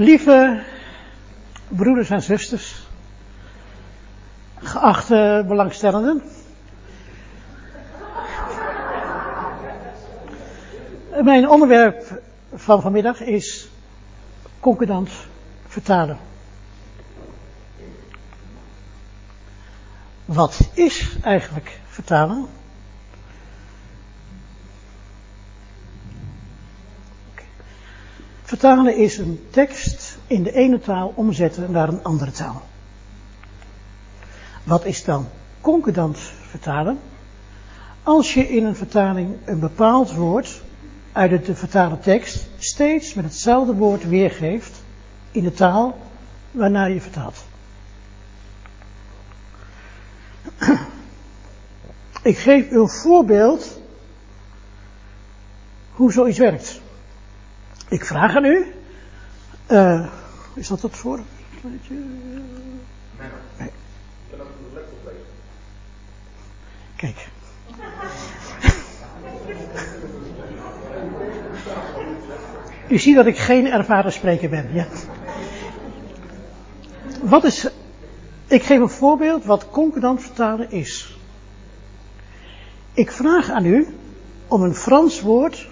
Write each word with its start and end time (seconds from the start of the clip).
Lieve 0.00 0.62
broeders 1.68 2.10
en 2.10 2.22
zusters, 2.22 2.86
geachte 4.58 5.44
belangstellenden. 5.48 6.22
Mijn 11.22 11.48
onderwerp 11.48 12.22
van 12.54 12.82
vanmiddag 12.82 13.20
is 13.20 13.68
concordant 14.60 15.10
vertalen. 15.66 16.18
Wat 20.24 20.70
is 20.74 21.16
eigenlijk 21.22 21.80
vertalen? 21.86 22.46
Vertalen 28.50 28.96
is 28.96 29.18
een 29.18 29.46
tekst 29.50 30.18
in 30.26 30.42
de 30.42 30.52
ene 30.52 30.80
taal 30.80 31.12
omzetten 31.16 31.70
naar 31.70 31.88
een 31.88 32.02
andere 32.02 32.30
taal. 32.30 32.62
Wat 34.64 34.84
is 34.84 35.04
dan 35.04 35.28
concordant 35.60 36.18
vertalen? 36.48 36.98
Als 38.02 38.34
je 38.34 38.48
in 38.48 38.64
een 38.64 38.76
vertaling 38.76 39.36
een 39.44 39.58
bepaald 39.58 40.14
woord 40.14 40.62
uit 41.12 41.46
de 41.46 41.54
vertaalde 41.54 41.98
tekst 41.98 42.48
steeds 42.58 43.14
met 43.14 43.24
hetzelfde 43.24 43.74
woord 43.74 44.08
weergeeft 44.08 44.82
in 45.30 45.42
de 45.42 45.52
taal 45.52 45.98
waarnaar 46.50 46.90
je 46.90 47.00
vertaalt. 47.00 47.44
Ik 52.22 52.38
geef 52.38 52.70
u 52.70 52.78
een 52.78 52.88
voorbeeld 52.88 53.80
hoe 55.90 56.12
zoiets 56.12 56.38
werkt. 56.38 56.80
Ik 57.90 58.04
vraag 58.04 58.36
aan 58.36 58.44
u. 58.44 58.74
Uh, 59.70 60.06
is 60.54 60.68
dat 60.68 60.82
het 60.82 60.96
voor? 60.96 61.20
Nee. 63.56 63.70
Kijk. 66.96 67.28
U 72.88 72.98
ziet 72.98 73.16
dat 73.16 73.26
ik 73.26 73.38
geen 73.38 73.66
ervaren 73.66 74.12
spreker 74.12 74.48
ben. 74.48 74.70
Ja. 74.72 74.86
Wat 77.22 77.44
is. 77.44 77.68
Ik 78.46 78.62
geef 78.62 78.80
een 78.80 78.88
voorbeeld 78.88 79.44
wat 79.44 79.70
concordant 79.70 80.22
vertalen 80.22 80.70
is. 80.70 81.18
Ik 82.92 83.12
vraag 83.12 83.50
aan 83.50 83.64
u 83.64 83.94
om 84.46 84.62
een 84.62 84.74
Frans 84.74 85.20
woord 85.20 85.68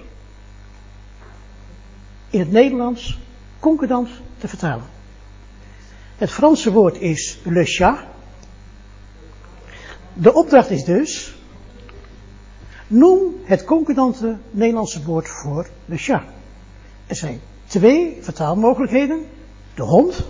in 2.30 2.38
het 2.38 2.50
Nederlands 2.50 3.18
concordant 3.58 4.08
te 4.38 4.48
vertalen. 4.48 4.84
Het 6.16 6.30
Franse 6.30 6.72
woord 6.72 7.00
is 7.00 7.38
le 7.44 7.64
chat. 7.64 7.98
De 10.12 10.34
opdracht 10.34 10.70
is 10.70 10.84
dus, 10.84 11.36
noem 12.86 13.34
het 13.44 13.64
concordante 13.64 14.36
Nederlandse 14.50 15.04
woord 15.04 15.28
voor 15.28 15.68
le 15.84 15.96
chat. 15.96 16.22
Er 17.06 17.16
zijn 17.16 17.40
twee 17.66 18.18
vertaalmogelijkheden, 18.20 19.26
de 19.74 19.82
hond 19.82 20.24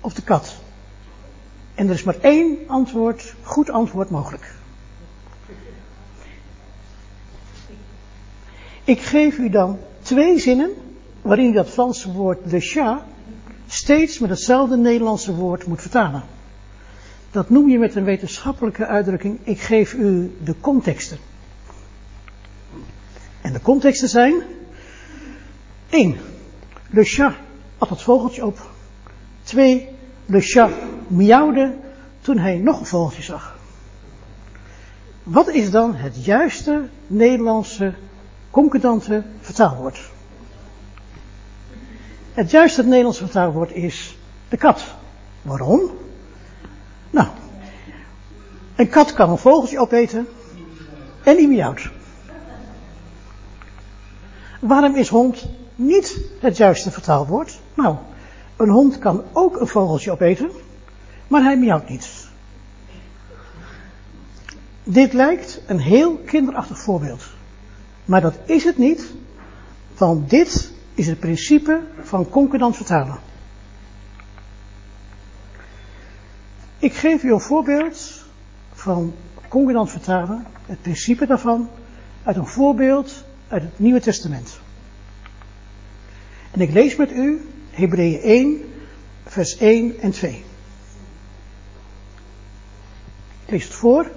of 0.00 0.14
de 0.14 0.22
kat. 0.22 0.56
En 1.74 1.88
er 1.88 1.94
is 1.94 2.02
maar 2.02 2.20
één 2.20 2.58
antwoord, 2.66 3.34
goed 3.42 3.70
antwoord 3.70 4.10
mogelijk. 4.10 4.54
Ik 8.84 9.00
geef 9.00 9.38
u 9.38 9.50
dan 9.50 9.78
twee 10.02 10.38
zinnen 10.38 10.70
waarin 11.24 11.52
dat 11.52 11.68
Franse 11.70 12.12
woord 12.12 12.50
de 12.50 12.60
chat 12.60 13.02
steeds 13.66 14.18
met 14.18 14.30
hetzelfde 14.30 14.76
Nederlandse 14.76 15.34
woord 15.34 15.66
moet 15.66 15.80
vertalen. 15.80 16.22
Dat 17.30 17.50
noem 17.50 17.68
je 17.68 17.78
met 17.78 17.94
een 17.94 18.04
wetenschappelijke 18.04 18.86
uitdrukking, 18.86 19.38
ik 19.42 19.60
geef 19.60 19.92
u 19.94 20.36
de 20.44 20.54
contexten. 20.60 21.18
En 23.40 23.52
de 23.52 23.60
contexten 23.60 24.08
zijn 24.08 24.42
1. 25.88 26.16
Le 26.90 27.04
chat 27.04 27.32
at 27.78 27.88
het 27.88 28.02
vogeltje 28.02 28.46
op. 28.46 28.70
2. 29.42 29.88
Le 30.26 30.40
chat 30.40 30.70
miauwde 31.06 31.74
toen 32.20 32.38
hij 32.38 32.58
nog 32.58 32.80
een 32.80 32.86
vogeltje 32.86 33.22
zag. 33.22 33.58
Wat 35.22 35.48
is 35.48 35.70
dan 35.70 35.94
het 35.94 36.24
juiste 36.24 36.88
Nederlandse 37.06 37.94
concordante 38.50 39.22
vertaalwoord? 39.40 40.12
Het 42.34 42.50
juiste 42.50 42.82
Nederlandse 42.82 43.24
vertaalwoord 43.24 43.72
is 43.72 44.18
de 44.48 44.56
kat. 44.56 44.84
Waarom? 45.42 45.90
Nou, 47.10 47.28
een 48.76 48.88
kat 48.88 49.12
kan 49.12 49.30
een 49.30 49.38
vogeltje 49.38 49.78
opeten 49.78 50.28
en 51.22 51.36
die 51.36 51.48
miauwt. 51.48 51.90
Waarom 54.60 54.96
is 54.96 55.08
hond 55.08 55.46
niet 55.74 56.20
het 56.40 56.56
juiste 56.56 56.90
vertaalwoord? 56.90 57.60
Nou, 57.74 57.96
een 58.56 58.68
hond 58.68 58.98
kan 58.98 59.24
ook 59.32 59.60
een 59.60 59.66
vogeltje 59.66 60.10
opeten, 60.10 60.50
maar 61.26 61.42
hij 61.42 61.58
miauwt 61.58 61.88
niet. 61.88 62.08
Dit 64.82 65.12
lijkt 65.12 65.60
een 65.66 65.80
heel 65.80 66.16
kinderachtig 66.16 66.78
voorbeeld. 66.78 67.24
Maar 68.04 68.20
dat 68.20 68.34
is 68.44 68.64
het 68.64 68.78
niet, 68.78 69.12
want 69.96 70.30
dit 70.30 70.73
is 70.94 71.06
het 71.06 71.20
principe 71.20 71.80
van 72.02 72.28
concordant 72.28 72.76
vertalen. 72.76 73.18
Ik 76.78 76.94
geef 76.94 77.22
u 77.22 77.32
een 77.32 77.40
voorbeeld 77.40 78.24
van 78.72 79.14
concordant 79.48 79.90
vertalen, 79.90 80.46
het 80.66 80.82
principe 80.82 81.26
daarvan, 81.26 81.68
uit 82.22 82.36
een 82.36 82.46
voorbeeld 82.46 83.24
uit 83.48 83.62
het 83.62 83.78
Nieuwe 83.78 84.00
Testament. 84.00 84.58
En 86.50 86.60
ik 86.60 86.70
lees 86.70 86.96
met 86.96 87.10
u 87.10 87.48
Hebreeën 87.70 88.20
1, 88.20 88.60
vers 89.24 89.56
1 89.56 90.00
en 90.00 90.10
2. 90.10 90.44
Ik 93.44 93.50
lees 93.50 93.64
het 93.64 93.74
voor. 93.74 94.10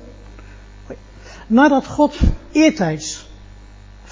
Nadat 1.47 1.85
God 1.87 2.19
eertijds 2.51 3.26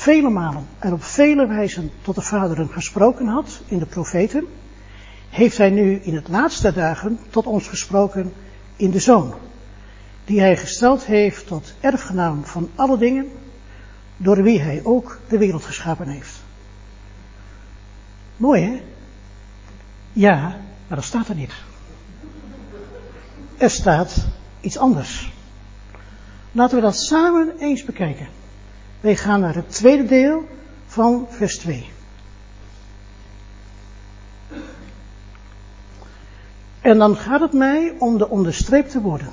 vele 0.05 0.29
malen 0.29 0.67
en 0.79 0.93
op 0.93 1.03
vele 1.03 1.47
wijzen 1.47 1.91
tot 2.01 2.15
de 2.15 2.21
vaderen 2.21 2.69
gesproken 2.69 3.27
had 3.27 3.61
in 3.65 3.79
de 3.79 3.85
profeten, 3.85 4.47
heeft 5.29 5.57
hij 5.57 5.69
nu 5.69 5.95
in 5.95 6.15
het 6.15 6.27
laatste 6.27 6.73
dagen 6.73 7.19
tot 7.29 7.45
ons 7.45 7.67
gesproken 7.67 8.33
in 8.75 8.91
de 8.91 8.99
Zoon, 8.99 9.33
die 10.25 10.39
hij 10.39 10.57
gesteld 10.57 11.05
heeft 11.05 11.47
tot 11.47 11.73
erfgenaam 11.79 12.45
van 12.45 12.69
alle 12.75 12.97
dingen, 12.97 13.31
door 14.17 14.43
wie 14.43 14.61
hij 14.61 14.81
ook 14.83 15.19
de 15.29 15.37
wereld 15.37 15.63
geschapen 15.63 16.07
heeft. 16.07 16.43
Mooi 18.37 18.61
hè? 18.63 18.81
Ja, 20.13 20.39
maar 20.87 20.97
dat 20.97 21.03
staat 21.03 21.27
er 21.27 21.35
niet. 21.35 21.53
Er 23.57 23.69
staat 23.69 24.25
iets 24.61 24.77
anders. 24.77 25.33
Laten 26.51 26.75
we 26.75 26.81
dat 26.81 26.97
samen 26.97 27.57
eens 27.59 27.83
bekijken. 27.83 28.27
Wij 29.05 29.15
gaan 29.15 29.39
naar 29.39 29.55
het 29.55 29.69
tweede 29.69 30.05
deel 30.05 30.47
van 30.85 31.27
vers 31.29 31.57
2. 31.57 31.89
En 36.81 36.97
dan 36.97 37.15
gaat 37.15 37.41
het 37.41 37.53
mij 37.53 37.93
om 37.99 38.17
de 38.17 38.29
onderstreepte 38.29 39.01
woorden. 39.01 39.31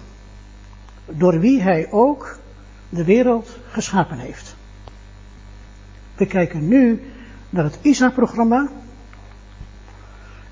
Door 1.06 1.40
wie 1.40 1.62
hij 1.62 1.88
ook 1.90 2.38
de 2.88 3.04
wereld 3.04 3.58
geschapen 3.68 4.18
heeft. 4.18 4.56
We 6.16 6.26
kijken 6.26 6.68
nu 6.68 7.02
naar 7.50 7.64
het 7.64 7.78
ISA-programma. 7.82 8.68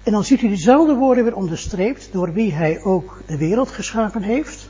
En 0.03 0.13
dan 0.13 0.25
ziet 0.25 0.43
u 0.43 0.49
diezelfde 0.49 0.95
woorden 0.95 1.25
weer 1.25 1.37
onderstreept. 1.37 2.13
Door 2.13 2.33
wie 2.33 2.53
hij 2.53 2.83
ook 2.83 3.23
de 3.27 3.37
wereld 3.37 3.71
geschapen 3.71 4.23
heeft. 4.23 4.69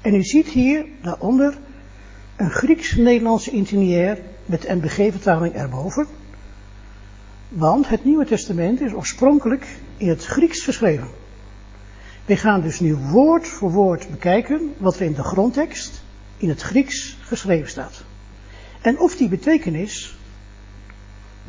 En 0.00 0.14
u 0.14 0.22
ziet 0.22 0.48
hier 0.48 0.86
daaronder 1.02 1.58
een 2.38 2.50
Grieks-Nederlandse 2.50 3.50
interlineair 3.50 4.18
met 4.46 4.68
NBG-vertaling 4.68 5.54
erboven. 5.54 6.06
Want 7.48 7.88
het 7.88 8.04
Nieuwe 8.04 8.24
Testament 8.24 8.80
is 8.80 8.92
oorspronkelijk 8.92 9.66
in 9.96 10.08
het 10.08 10.24
Grieks 10.24 10.60
geschreven. 10.60 11.08
We 12.24 12.36
gaan 12.36 12.60
dus 12.60 12.80
nu 12.80 12.94
woord 12.94 13.48
voor 13.48 13.72
woord 13.72 14.10
bekijken 14.10 14.74
wat 14.76 14.96
er 14.96 15.02
in 15.02 15.14
de 15.14 15.22
grondtekst 15.22 16.02
in 16.36 16.48
het 16.48 16.62
Grieks 16.62 17.16
geschreven 17.20 17.68
staat. 17.68 18.04
En 18.80 18.98
of 18.98 19.16
die 19.16 19.28
betekenis 19.28 20.18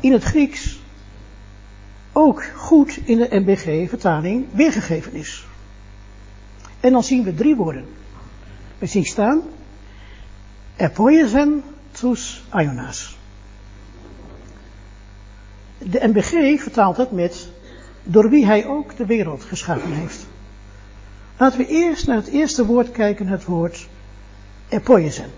in 0.00 0.12
het 0.12 0.24
Grieks 0.24 0.80
ook 2.12 2.44
goed 2.44 3.00
in 3.04 3.18
de 3.18 3.28
NBG-vertaling 3.30 4.46
weergegeven 4.52 5.12
is. 5.12 5.46
En 6.80 6.92
dan 6.92 7.04
zien 7.04 7.24
we 7.24 7.34
drie 7.34 7.56
woorden. 7.56 7.84
We 8.78 8.86
zien 8.86 9.04
staan 9.04 9.42
Epoiesen 10.80 11.62
tous 11.92 12.42
ionas. 12.54 13.18
De 15.78 16.08
MBG 16.08 16.60
vertaalt 16.60 16.96
het 16.96 17.10
met 17.10 17.48
door 18.02 18.30
wie 18.30 18.46
hij 18.46 18.66
ook 18.66 18.96
de 18.96 19.06
wereld 19.06 19.44
geschapen 19.44 19.92
heeft. 19.92 20.26
Laten 21.36 21.58
we 21.58 21.66
eerst 21.66 22.06
naar 22.06 22.16
het 22.16 22.26
eerste 22.26 22.66
woord 22.66 22.90
kijken, 22.90 23.26
het 23.26 23.44
woord 23.44 23.88
epoiesen. 24.68 25.30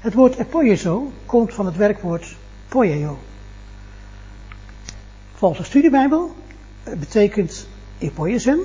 Het 0.00 0.14
woord 0.14 0.36
epoieso 0.36 1.12
komt 1.26 1.54
van 1.54 1.66
het 1.66 1.76
werkwoord 1.76 2.36
poieo. 2.68 3.18
Volgens 5.34 5.60
de 5.60 5.66
studiebijbel 5.66 6.34
betekent 6.84 7.66
epoiesen 7.98 8.60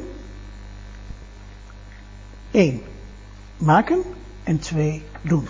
1. 2.53 2.81
Maken 3.57 4.03
en 4.43 4.59
2. 4.59 5.03
Doen. 5.21 5.47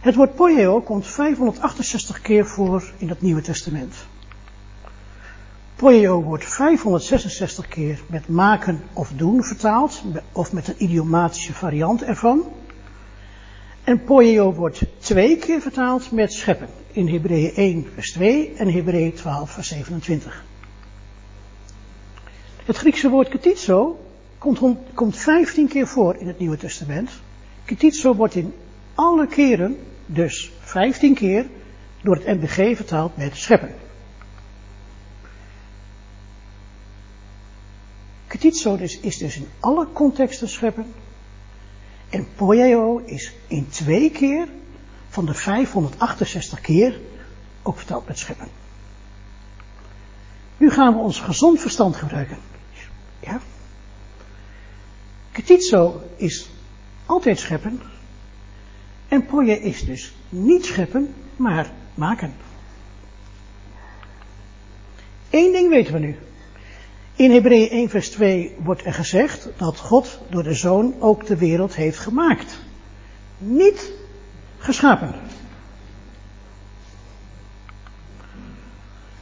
Het 0.00 0.14
woord 0.14 0.34
poieo 0.34 0.80
komt 0.80 1.06
568 1.06 2.20
keer 2.20 2.46
voor 2.46 2.92
in 2.98 3.08
het 3.08 3.22
Nieuwe 3.22 3.40
Testament. 3.40 3.94
Poieo 5.76 6.22
wordt 6.22 6.44
566 6.44 7.68
keer 7.68 8.00
met 8.06 8.28
maken 8.28 8.82
of 8.92 9.12
doen 9.16 9.44
vertaald, 9.44 10.02
of 10.32 10.52
met 10.52 10.68
een 10.68 10.82
idiomatische 10.82 11.52
variant 11.52 12.02
ervan. 12.02 12.44
En 13.84 14.04
poieo 14.04 14.52
wordt 14.52 14.82
twee 14.98 15.36
keer 15.36 15.60
vertaald 15.60 16.10
met 16.10 16.32
scheppen, 16.32 16.68
in 16.92 17.08
Hebreeën 17.08 17.54
1 17.54 17.86
vers 17.94 18.12
2 18.12 18.54
en 18.54 18.72
Hebreeën 18.72 19.14
12 19.14 19.50
vers 19.50 19.68
27. 19.68 20.44
Het 22.64 22.76
Griekse 22.76 23.08
woord 23.08 23.28
ketizo 23.28 23.98
komt, 24.40 24.78
komt 24.94 25.16
15 25.16 25.68
keer 25.68 25.86
voor 25.86 26.16
in 26.16 26.26
het 26.26 26.38
Nieuwe 26.38 26.56
Testament. 26.56 27.10
Ketizo 27.64 28.14
wordt 28.14 28.34
in 28.34 28.54
alle 28.94 29.26
keren, 29.26 29.78
dus 30.06 30.52
15 30.60 31.14
keer, 31.14 31.46
door 32.02 32.14
het 32.14 32.26
NBG 32.26 32.76
vertaald 32.76 33.16
met 33.16 33.36
scheppen. 33.36 33.74
Ketizo 38.26 38.74
is, 38.74 39.00
is 39.00 39.18
dus 39.18 39.36
in 39.36 39.48
alle 39.60 39.86
contexten 39.92 40.48
scheppen. 40.48 40.92
En 42.08 42.26
poieo 42.34 42.98
is 42.98 43.32
in 43.46 43.68
twee 43.68 44.10
keer 44.10 44.48
van 45.08 45.26
de 45.26 45.34
568 45.34 46.60
keer 46.60 47.00
ook 47.62 47.76
vertaald 47.76 48.06
met 48.06 48.18
scheppen. 48.18 48.48
Nu 50.56 50.70
gaan 50.70 50.92
we 50.92 50.98
ons 50.98 51.20
gezond 51.20 51.60
verstand 51.60 51.96
gebruiken. 51.96 52.38
Ja? 53.20 53.40
Ketizo 55.50 56.02
is 56.16 56.50
altijd 57.06 57.38
scheppen. 57.38 57.80
En 59.08 59.26
poie 59.26 59.60
is 59.60 59.84
dus 59.84 60.14
niet 60.28 60.64
scheppen, 60.64 61.14
maar 61.36 61.70
maken. 61.94 62.32
Eén 65.30 65.52
ding 65.52 65.68
weten 65.68 65.92
we 65.92 65.98
nu. 65.98 66.16
In 67.16 67.30
Hebreeën 67.30 67.70
1 67.70 67.88
vers 67.88 68.10
2 68.10 68.54
wordt 68.58 68.84
er 68.84 68.92
gezegd 68.92 69.48
dat 69.56 69.78
God 69.78 70.20
door 70.28 70.42
de 70.42 70.54
Zoon 70.54 70.94
ook 70.98 71.26
de 71.26 71.36
wereld 71.36 71.74
heeft 71.74 71.98
gemaakt. 71.98 72.60
Niet 73.38 73.92
geschapen. 74.58 75.14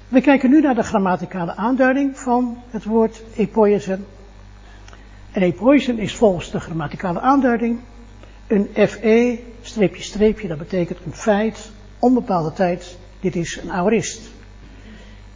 We 0.09 0.21
kijken 0.21 0.51
nu 0.51 0.61
naar 0.61 0.75
de 0.75 0.83
grammaticale 0.83 1.55
aanduiding 1.55 2.19
van 2.19 2.63
het 2.71 2.85
woord 2.85 3.23
epoiesen. 3.35 4.07
En 5.39 5.45
epoiesen 5.45 5.99
is 5.99 6.15
volgens 6.15 6.51
de 6.51 6.61
grammaticale 6.61 7.21
aanduiding 7.21 7.79
een 8.47 8.69
FE, 8.89 9.39
streepje, 9.63 10.03
streepje, 10.03 10.49
dat 10.49 10.59
betekent 10.59 10.99
een 11.05 11.13
feit, 11.13 11.71
onbepaalde 11.99 12.53
tijd, 12.53 12.97
dit 13.21 13.37
is 13.37 13.61
een 13.63 13.73
aorist. 13.73 14.21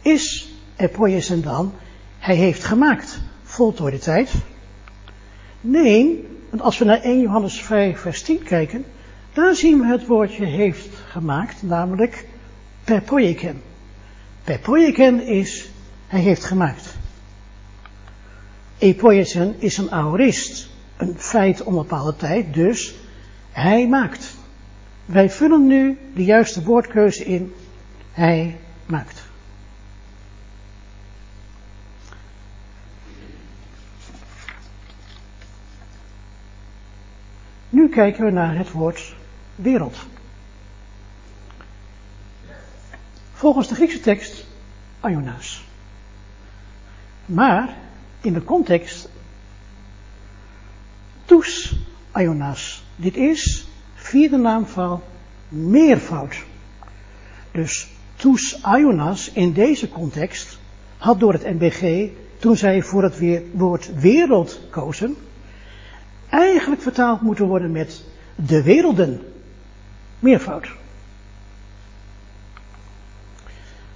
Is 0.01 0.53
epoiesen 0.75 1.41
dan 1.41 1.73
hij 2.19 2.35
heeft 2.35 2.63
gemaakt. 2.63 3.21
Voltooide 3.43 3.97
tijd. 3.97 4.33
Nee, 5.61 6.27
want 6.49 6.61
als 6.61 6.77
we 6.77 6.85
naar 6.85 7.01
1 7.01 7.21
Johannes 7.21 7.61
5 7.61 7.99
vers 7.99 8.21
10 8.21 8.43
kijken, 8.43 8.85
daar 9.33 9.55
zien 9.55 9.79
we 9.79 9.85
het 9.85 10.05
woordje 10.05 10.45
heeft 10.45 10.89
gemaakt, 11.07 11.61
namelijk 11.61 12.27
per 12.83 13.01
projeken. 13.01 13.61
Per 14.43 14.59
projeken 14.59 15.25
is 15.25 15.69
hij 16.07 16.21
heeft 16.21 16.43
gemaakt. 16.43 16.92
Epoiesen 18.83 19.55
is 19.59 19.77
een 19.77 19.91
aorist, 19.91 20.69
een 20.97 21.15
feit 21.17 21.63
om 21.63 21.73
bepaalde 21.73 22.15
tijd, 22.15 22.53
dus 22.53 22.95
hij 23.51 23.87
maakt. 23.87 24.35
Wij 25.05 25.29
vullen 25.29 25.67
nu 25.67 25.97
de 26.15 26.23
juiste 26.23 26.63
woordkeuze 26.63 27.25
in, 27.25 27.53
hij 28.11 28.57
maakt. 28.85 29.23
Nu 37.69 37.89
kijken 37.89 38.25
we 38.25 38.31
naar 38.31 38.57
het 38.57 38.71
woord 38.71 39.15
wereld. 39.55 39.97
Volgens 43.33 43.67
de 43.67 43.75
Griekse 43.75 43.99
tekst 43.99 44.45
Ionas. 45.03 45.65
Maar 47.25 47.81
in 48.23 48.33
de 48.33 48.43
context 48.43 49.09
tous 51.25 51.75
Ionas. 52.15 52.83
Dit 52.95 53.15
is 53.15 53.67
vierde 53.95 54.37
naamval 54.37 55.03
meervoud. 55.49 56.43
Dus 57.51 57.87
tous 58.15 58.59
Ionas 58.77 59.31
in 59.31 59.53
deze 59.53 59.89
context 59.89 60.57
had 60.97 61.19
door 61.19 61.33
het 61.33 61.43
NBG, 61.43 62.09
toen 62.39 62.57
zij 62.57 62.81
voor 62.81 63.03
het 63.03 63.19
woord 63.51 63.99
wereld 63.99 64.59
kozen, 64.69 65.15
eigenlijk 66.29 66.81
vertaald 66.81 67.21
moeten 67.21 67.45
worden 67.45 67.71
met 67.71 68.03
de 68.35 68.63
werelden. 68.63 69.21
Meervoud. 70.19 70.67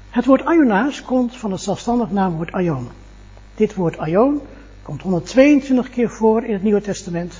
Het 0.09 0.25
woord 0.25 0.41
Ionaas 0.41 1.01
komt 1.01 1.37
van 1.37 1.51
het 1.51 1.61
zelfstandig 1.61 2.11
naamwoord 2.11 2.51
Aion. 2.51 2.89
Dit 3.57 3.73
woord 3.75 3.97
Aion 3.97 4.41
komt 4.81 5.01
122 5.01 5.89
keer 5.89 6.09
voor 6.09 6.43
in 6.43 6.53
het 6.53 6.63
Nieuwe 6.63 6.81
Testament. 6.81 7.33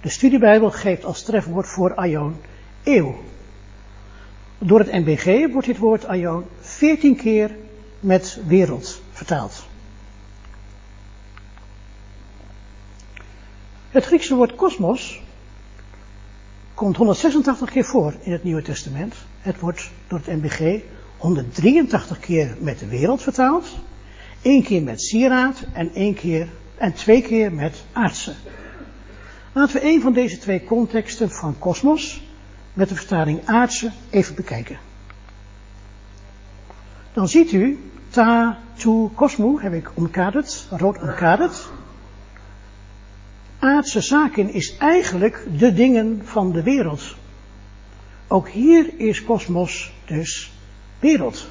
De 0.00 0.08
studiebijbel 0.08 0.70
geeft 0.70 1.04
als 1.04 1.22
trefwoord 1.22 1.66
voor 1.66 1.94
Aion 1.94 2.36
eeuw. 2.84 3.14
Door 4.58 4.78
het 4.78 4.92
NBG 4.92 5.52
wordt 5.52 5.66
dit 5.66 5.78
woord 5.78 6.04
Aion 6.04 6.44
14 6.60 7.16
keer 7.16 7.56
met 8.00 8.40
wereld 8.46 9.00
vertaald. 9.12 9.66
Het 13.90 14.04
Griekse 14.04 14.34
woord 14.34 14.54
kosmos 14.54 15.20
komt 16.74 16.96
186 16.96 17.70
keer 17.70 17.84
voor 17.84 18.14
in 18.20 18.32
het 18.32 18.44
Nieuwe 18.44 18.62
Testament. 18.62 19.14
Het 19.40 19.60
wordt 19.60 19.90
door 20.08 20.20
het 20.24 20.42
NBG 20.42 20.80
183 21.16 22.18
keer 22.18 22.56
met 22.60 22.78
de 22.78 22.86
wereld 22.86 23.22
vertaald, 23.22 23.66
één 24.46 24.62
keer 24.62 24.82
met 24.82 25.02
sieraad 25.02 25.64
en, 25.72 25.94
één 25.94 26.14
keer, 26.14 26.48
en 26.76 26.92
twee 26.92 27.22
keer 27.22 27.52
met 27.52 27.84
aardse. 27.92 28.34
Laten 29.52 29.80
we 29.80 29.86
een 29.86 30.00
van 30.00 30.12
deze 30.12 30.38
twee 30.38 30.64
contexten 30.64 31.30
van 31.30 31.58
kosmos 31.58 32.22
met 32.72 32.88
de 32.88 32.94
vertaling 32.94 33.40
aardse 33.44 33.90
even 34.10 34.34
bekijken. 34.34 34.78
Dan 37.12 37.28
ziet 37.28 37.52
u 37.52 37.78
ta, 38.08 38.58
tu, 38.74 39.08
kosmo 39.14 39.58
heb 39.60 39.72
ik 39.72 39.90
omkaderd, 39.94 40.66
rood 40.70 41.00
omkaderd 41.00 41.68
aardse 43.58 44.00
zaken 44.00 44.52
is 44.52 44.76
eigenlijk 44.76 45.46
de 45.58 45.72
dingen 45.72 46.20
van 46.24 46.52
de 46.52 46.62
wereld. 46.62 47.14
Ook 48.28 48.48
hier 48.48 48.90
is 48.96 49.24
kosmos 49.24 49.92
dus 50.04 50.52
wereld. 51.00 51.46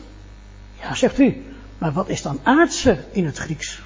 Ja, 0.79 0.95
zegt 0.95 1.19
u, 1.19 1.43
maar 1.77 1.91
wat 1.91 2.09
is 2.09 2.21
dan 2.21 2.39
aardse 2.43 3.03
in 3.11 3.25
het 3.25 3.37
Grieks? 3.37 3.81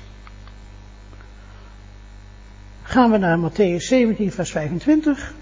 Gaan 2.84 3.12
we 3.12 3.18
naar 3.18 3.52
Matthäus 3.52 3.84
17, 3.84 4.32
vers 4.32 4.52
25. 4.52 5.34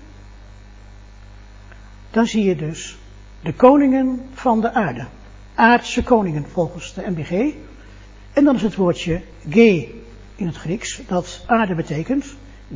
Dan 2.12 2.28
zie 2.28 2.44
je 2.44 2.56
dus 2.56 2.98
de 3.42 3.54
koningen 3.54 4.30
van 4.34 4.62
de 4.62 4.74
aarde. 4.74 5.08
Aardse 5.56 6.04
koningen 6.04 6.46
volgens 6.50 6.94
de 6.94 7.10
MBG. 7.10 7.54
En 8.34 8.44
dan 8.44 8.56
is 8.56 8.62
het 8.62 8.76
woordje 8.76 9.22
ge 9.50 10.02
in 10.36 10.48
het 10.48 10.58
Grieks, 10.58 11.02
dat 11.08 11.44
aarde 11.46 11.76
betekent. 11.76 12.26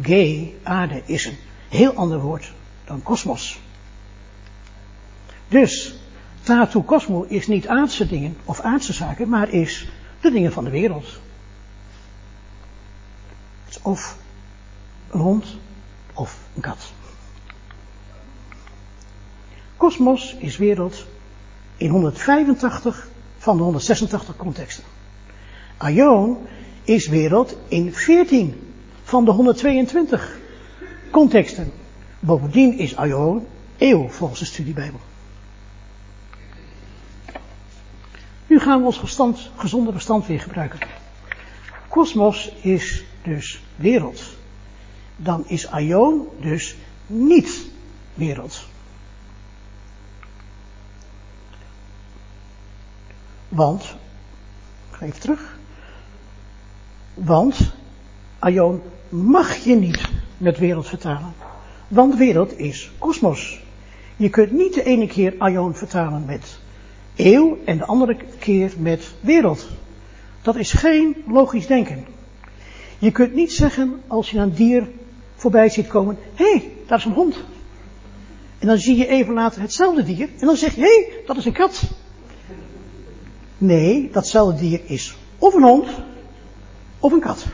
Ge, 0.01 0.53
aarde, 0.63 1.01
is 1.05 1.25
een 1.25 1.37
heel 1.69 1.93
ander 1.93 2.19
woord 2.19 2.53
dan 2.85 3.03
kosmos. 3.03 3.59
Dus, 5.47 5.95
tatu 6.43 6.81
kosmo 6.83 7.25
is 7.27 7.47
niet 7.47 7.67
aardse 7.67 8.07
dingen 8.07 8.37
of 8.45 8.59
aardse 8.59 8.93
zaken, 8.93 9.29
maar 9.29 9.49
is 9.49 9.87
de 10.21 10.31
dingen 10.31 10.51
van 10.51 10.63
de 10.63 10.69
wereld. 10.69 11.19
Of 13.81 14.17
een 15.11 15.19
hond 15.19 15.45
of 16.13 16.37
een 16.55 16.61
kat. 16.61 16.93
Kosmos 19.77 20.35
is 20.39 20.57
wereld 20.57 21.05
in 21.77 21.89
185 21.89 23.07
van 23.37 23.57
de 23.57 23.63
186 23.63 24.35
contexten. 24.35 24.83
Aion 25.77 26.37
is 26.83 27.07
wereld 27.07 27.57
in 27.67 27.93
14 27.93 28.73
van 29.03 29.25
de 29.25 29.31
122 29.31 30.39
contexten. 31.11 31.71
Bovendien 32.19 32.77
is 32.77 32.95
Aion 32.95 33.47
eeuw 33.77 34.09
volgens 34.09 34.39
de 34.39 34.45
studiebijbel. 34.45 34.99
Gaan 38.61 38.79
we 38.79 38.85
ons 38.85 39.41
gezonde 39.55 39.91
verstand 39.91 40.27
weer 40.27 40.39
gebruiken. 40.39 40.79
Kosmos 41.87 42.51
is 42.61 43.03
dus 43.23 43.63
wereld. 43.75 44.23
Dan 45.15 45.43
is 45.47 45.67
Aion 45.67 46.27
dus 46.39 46.75
niet 47.07 47.69
wereld. 48.13 48.63
Want, 53.47 53.83
ik 54.89 54.97
ga 54.97 55.05
even 55.05 55.19
terug. 55.19 55.57
Want 57.13 57.73
Aion 58.39 58.81
mag 59.09 59.55
je 59.55 59.75
niet 59.75 60.09
met 60.37 60.57
wereld 60.57 60.87
vertalen. 60.87 61.33
Want 61.87 62.15
wereld 62.15 62.57
is 62.57 62.91
kosmos. 62.97 63.63
Je 64.15 64.29
kunt 64.29 64.51
niet 64.51 64.73
de 64.73 64.83
ene 64.83 65.07
keer 65.07 65.35
Aion 65.37 65.75
vertalen 65.75 66.25
met 66.25 66.59
eeuw 67.15 67.57
en 67.65 67.77
de 67.77 67.85
andere 67.85 68.17
keer 68.39 68.73
met 68.77 69.11
wereld. 69.19 69.67
Dat 70.41 70.55
is 70.55 70.71
geen 70.71 71.15
logisch 71.27 71.67
denken. 71.67 72.05
Je 72.99 73.11
kunt 73.11 73.33
niet 73.33 73.51
zeggen 73.51 74.01
als 74.07 74.31
je 74.31 74.37
een 74.37 74.53
dier 74.53 74.87
voorbij 75.35 75.69
ziet 75.69 75.87
komen, 75.87 76.17
hé, 76.33 76.51
hey, 76.51 76.71
daar 76.87 76.97
is 76.97 77.05
een 77.05 77.11
hond. 77.11 77.35
En 78.59 78.67
dan 78.67 78.77
zie 78.77 78.97
je 78.97 79.07
even 79.07 79.33
later 79.33 79.61
hetzelfde 79.61 80.03
dier 80.03 80.29
en 80.39 80.45
dan 80.45 80.57
zeg 80.57 80.75
je, 80.75 80.81
hé, 80.81 80.87
hey, 80.87 81.23
dat 81.25 81.37
is 81.37 81.45
een 81.45 81.53
kat. 81.53 81.83
Nee, 83.57 84.09
datzelfde 84.11 84.59
dier 84.59 84.81
is 84.85 85.15
of 85.37 85.53
een 85.53 85.63
hond 85.63 85.87
of 86.99 87.11
een 87.11 87.19
kat. 87.19 87.45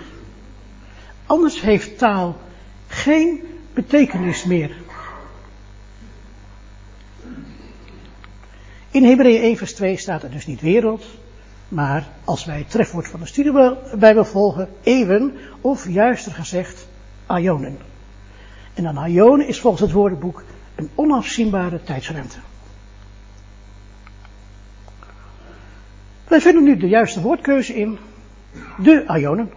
Anders 1.26 1.62
heeft 1.62 1.98
taal 1.98 2.36
geen 2.88 3.42
betekenis 3.74 4.44
meer. 4.44 4.76
In 8.98 9.04
Hebreeën 9.04 9.42
1 9.42 9.58
vers 9.58 9.74
2 9.74 9.98
staat 9.98 10.24
er 10.24 10.32
dus 10.32 10.46
niet 10.46 10.62
wereld, 10.62 11.06
maar 11.68 12.08
als 12.24 12.46
wij 12.46 12.58
het 12.58 12.70
trefwoord 12.70 13.08
van 13.08 13.20
de 13.20 13.26
studiebijbel 13.26 14.26
volgen, 14.26 14.70
even, 14.84 15.34
of 15.62 15.90
juister 15.90 16.32
gezegd, 16.32 16.88
aionen. 17.26 17.78
En 18.74 18.84
dan 18.84 18.98
aionen 18.98 19.48
is 19.48 19.60
volgens 19.60 19.82
het 19.82 19.92
woordenboek 19.92 20.44
een 20.76 20.90
onafzienbare 20.96 21.84
tijdsruimte. 21.84 22.38
Wij 26.28 26.42
vinden 26.42 26.64
nu 26.64 26.78
de 26.78 26.88
juiste 26.88 27.22
woordkeuze 27.22 27.76
in 27.76 27.98
de 28.78 29.04
aionen. 29.08 29.52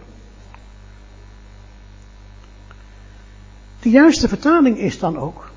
De 3.79 3.89
juiste 3.89 4.27
vertaling 4.27 4.77
is 4.77 4.99
dan 4.99 5.17
ook 5.17 5.50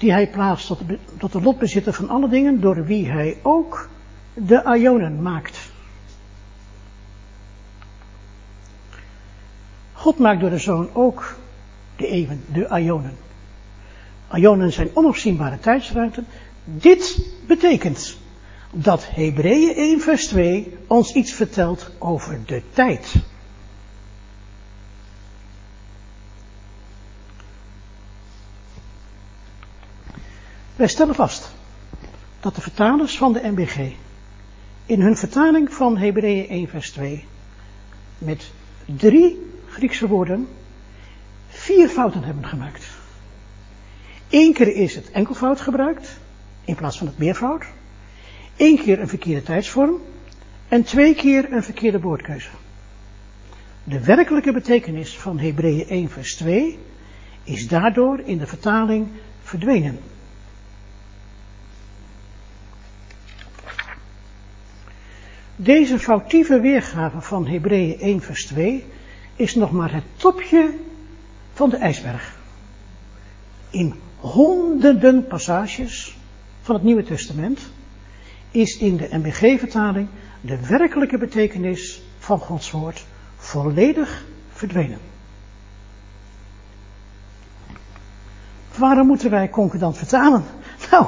die 0.00 0.12
hij 0.12 0.28
plaatst 0.28 0.66
tot 0.66 0.78
de, 0.88 0.98
tot 1.18 1.32
de 1.32 1.40
lotbezitter 1.40 1.92
van 1.92 2.08
alle 2.08 2.28
dingen, 2.28 2.60
door 2.60 2.84
wie 2.84 3.10
hij 3.10 3.36
ook 3.42 3.88
de 4.34 4.64
aionen 4.64 5.22
maakt. 5.22 5.58
God 9.92 10.18
maakt 10.18 10.40
door 10.40 10.50
de 10.50 10.58
Zoon 10.58 10.88
ook 10.92 11.36
de 11.96 12.06
eeuwen, 12.06 12.44
de 12.52 12.68
aionen. 12.68 13.16
Aionen 14.28 14.72
zijn 14.72 14.90
onafzienbare 14.94 15.58
tijdsruimten. 15.58 16.26
Dit 16.64 17.26
betekent 17.46 18.16
dat 18.72 19.08
Hebreeën 19.10 19.74
1 19.74 20.00
vers 20.00 20.26
2 20.26 20.76
ons 20.86 21.12
iets 21.12 21.32
vertelt 21.32 21.90
over 21.98 22.38
de 22.46 22.62
tijd. 22.72 23.14
Wij 30.80 30.88
stellen 30.88 31.14
vast 31.14 31.50
dat 32.40 32.54
de 32.54 32.60
vertalers 32.60 33.16
van 33.16 33.32
de 33.32 33.40
MBG 33.44 33.92
in 34.86 35.00
hun 35.00 35.16
vertaling 35.16 35.72
van 35.72 35.96
Hebreeën 35.96 36.48
1 36.48 36.68
vers 36.68 36.90
2 36.90 37.24
met 38.18 38.50
drie 38.84 39.50
Griekse 39.68 40.08
woorden 40.08 40.48
vier 41.48 41.88
fouten 41.88 42.22
hebben 42.22 42.46
gemaakt. 42.46 42.86
Eén 44.30 44.52
keer 44.52 44.74
is 44.74 44.94
het 44.94 45.10
enkelvoud 45.10 45.60
gebruikt 45.60 46.18
in 46.64 46.74
plaats 46.74 46.98
van 46.98 47.06
het 47.06 47.18
meervoud. 47.18 47.64
Eén 48.56 48.78
keer 48.78 49.00
een 49.00 49.08
verkeerde 49.08 49.42
tijdsvorm 49.42 50.00
en 50.68 50.82
twee 50.82 51.14
keer 51.14 51.52
een 51.52 51.62
verkeerde 51.62 52.00
woordkeuze. 52.00 52.50
De 53.84 54.04
werkelijke 54.04 54.52
betekenis 54.52 55.18
van 55.18 55.38
Hebreeën 55.38 55.88
1 55.88 56.10
vers 56.10 56.36
2 56.36 56.78
is 57.44 57.68
daardoor 57.68 58.20
in 58.20 58.38
de 58.38 58.46
vertaling 58.46 59.08
verdwenen. 59.42 59.98
Deze 65.62 65.98
foutieve 65.98 66.60
weergave 66.60 67.20
van 67.20 67.46
Hebreeën 67.46 68.00
1 68.00 68.20
vers 68.20 68.46
2 68.46 68.84
is 69.36 69.54
nog 69.54 69.72
maar 69.72 69.92
het 69.92 70.04
topje 70.16 70.74
van 71.52 71.70
de 71.70 71.76
ijsberg. 71.76 72.38
In 73.70 73.94
honderden 74.16 75.26
passages 75.26 76.16
van 76.60 76.74
het 76.74 76.84
Nieuwe 76.84 77.02
Testament 77.02 77.60
is 78.50 78.78
in 78.78 78.96
de 78.96 79.08
MBG-vertaling 79.10 80.08
de 80.40 80.66
werkelijke 80.66 81.18
betekenis 81.18 82.02
van 82.18 82.38
Gods 82.38 82.70
woord 82.70 83.04
volledig 83.36 84.24
verdwenen. 84.52 84.98
Waarom 88.76 89.06
moeten 89.06 89.30
wij 89.30 89.48
concordant 89.48 89.96
vertalen? 89.96 90.44
Nou, 90.90 91.06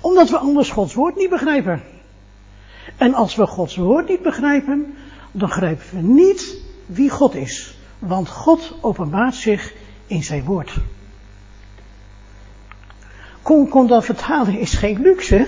omdat 0.00 0.30
we 0.30 0.38
anders 0.38 0.70
Gods 0.70 0.94
woord 0.94 1.16
niet 1.16 1.30
begrijpen. 1.30 1.91
En 2.96 3.14
als 3.14 3.34
we 3.34 3.46
Gods 3.46 3.76
woord 3.76 4.08
niet 4.08 4.22
begrijpen, 4.22 4.94
dan 5.32 5.48
begrijpen 5.48 5.84
we 5.90 6.00
niet 6.00 6.56
wie 6.86 7.10
God 7.10 7.34
is. 7.34 7.76
Want 7.98 8.28
God 8.28 8.74
openbaart 8.80 9.34
zich 9.34 9.74
in 10.06 10.22
zijn 10.22 10.44
woord. 10.44 10.76
Concordant 13.42 14.04
vertalen 14.04 14.58
is 14.58 14.74
geen 14.74 15.00
luxe. 15.00 15.46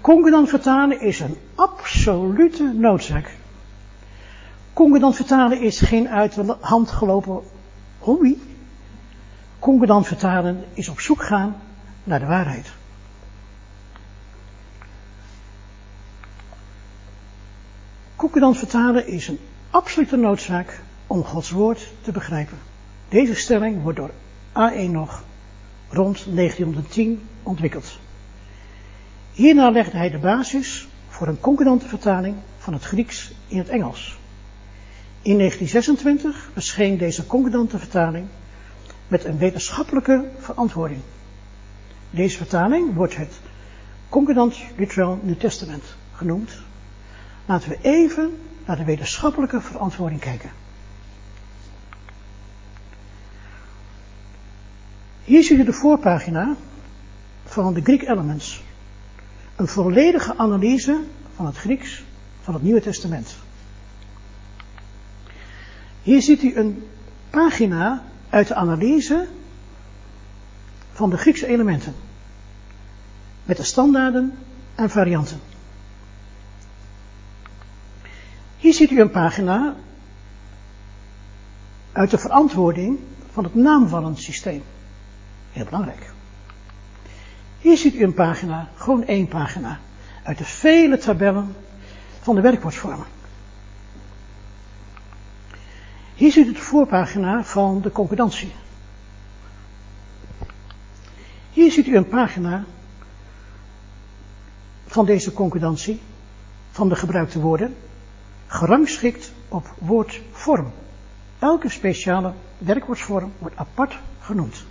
Concordant 0.00 0.48
vertalen 0.48 1.00
is 1.00 1.20
een 1.20 1.36
absolute 1.54 2.72
noodzaak. 2.74 3.36
Concordant 4.72 5.16
vertalen 5.16 5.60
is 5.60 5.80
geen 5.80 6.08
uit 6.08 6.34
de 6.34 6.56
hand 6.60 6.90
gelopen 6.90 7.40
hobby. 7.98 8.36
Concordant 9.58 10.06
vertalen 10.06 10.64
is 10.74 10.88
op 10.88 11.00
zoek 11.00 11.22
gaan 11.22 11.56
naar 12.04 12.18
de 12.18 12.26
waarheid. 12.26 12.77
Concordant 18.18 18.58
vertalen 18.58 19.06
is 19.06 19.28
een 19.28 19.38
absolute 19.70 20.16
noodzaak 20.16 20.80
om 21.06 21.24
Gods 21.24 21.50
woord 21.50 21.92
te 22.00 22.12
begrijpen. 22.12 22.58
Deze 23.08 23.34
stelling 23.34 23.82
wordt 23.82 23.98
door 23.98 24.10
A1 24.48 24.90
nog 24.90 25.24
rond 25.88 26.24
1910 26.34 27.22
ontwikkeld. 27.42 27.98
Hierna 29.32 29.70
legde 29.70 29.96
hij 29.96 30.10
de 30.10 30.18
basis 30.18 30.88
voor 31.08 31.26
een 31.26 31.40
concordante 31.40 31.88
vertaling 31.88 32.36
van 32.58 32.72
het 32.72 32.84
Grieks 32.84 33.32
in 33.46 33.58
het 33.58 33.68
Engels. 33.68 34.18
In 35.22 35.36
1926 35.38 36.50
verscheen 36.52 36.98
deze 36.98 37.26
concordante 37.26 37.78
vertaling 37.78 38.26
met 39.08 39.24
een 39.24 39.38
wetenschappelijke 39.38 40.24
verantwoording. 40.38 41.00
Deze 42.10 42.36
vertaling 42.36 42.94
wordt 42.94 43.16
het 43.16 43.40
Concordant 44.08 44.56
Literal 44.76 45.18
New 45.22 45.38
Testament 45.38 45.84
genoemd. 46.12 46.66
Laten 47.48 47.68
we 47.68 47.78
even 47.82 48.38
naar 48.66 48.76
de 48.76 48.84
wetenschappelijke 48.84 49.60
verantwoording 49.60 50.20
kijken. 50.20 50.50
Hier 55.24 55.42
zie 55.42 55.56
je 55.56 55.64
de 55.64 55.72
voorpagina 55.72 56.56
van 57.44 57.74
de 57.74 57.80
Greek 57.82 58.02
Elements. 58.02 58.62
Een 59.56 59.68
volledige 59.68 60.36
analyse 60.36 61.00
van 61.34 61.46
het 61.46 61.56
Grieks 61.56 62.04
van 62.40 62.54
het 62.54 62.62
Nieuwe 62.62 62.80
Testament. 62.80 63.36
Hier 66.02 66.22
ziet 66.22 66.42
u 66.42 66.56
een 66.56 66.88
pagina 67.30 68.02
uit 68.28 68.48
de 68.48 68.54
analyse 68.54 69.28
van 70.92 71.10
de 71.10 71.16
Griekse 71.16 71.46
elementen. 71.46 71.94
Met 73.44 73.56
de 73.56 73.62
standaarden 73.62 74.38
en 74.74 74.90
varianten. 74.90 75.40
Hier 78.58 78.72
ziet 78.72 78.90
u 78.90 79.00
een 79.00 79.10
pagina 79.10 79.74
uit 81.92 82.10
de 82.10 82.18
verantwoording 82.18 82.98
van 83.32 83.44
het 83.44 83.54
naamvallensysteem. 83.54 84.62
Heel 85.52 85.64
belangrijk. 85.64 86.12
Hier 87.58 87.76
ziet 87.76 87.94
u 87.94 88.02
een 88.02 88.14
pagina, 88.14 88.68
gewoon 88.74 89.04
één 89.04 89.28
pagina, 89.28 89.78
uit 90.22 90.38
de 90.38 90.44
vele 90.44 90.98
tabellen 90.98 91.56
van 92.20 92.34
de 92.34 92.40
werkwoordsvormen. 92.40 93.06
Hier 96.14 96.32
ziet 96.32 96.46
u 96.46 96.52
de 96.52 96.60
voorpagina 96.60 97.44
van 97.44 97.80
de 97.80 97.92
concordantie. 97.92 98.52
Hier 101.52 101.72
ziet 101.72 101.86
u 101.86 101.96
een 101.96 102.08
pagina 102.08 102.64
van 104.86 105.06
deze 105.06 105.32
concordantie, 105.32 106.00
van 106.70 106.88
de 106.88 106.96
gebruikte 106.96 107.40
woorden, 107.40 107.76
gerangschikt 108.48 109.32
op 109.48 109.74
woordvorm. 109.78 110.72
Elke 111.38 111.68
speciale 111.68 112.32
werkwoordsvorm 112.58 113.32
wordt 113.38 113.56
apart 113.56 113.98
genoemd. 114.20 114.64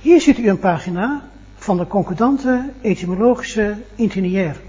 Hier 0.00 0.20
ziet 0.20 0.38
u 0.38 0.48
een 0.48 0.58
pagina 0.58 1.28
van 1.56 1.76
de 1.76 1.86
concordante 1.86 2.70
etymologische 2.80 3.76
intiniair. 3.94 4.60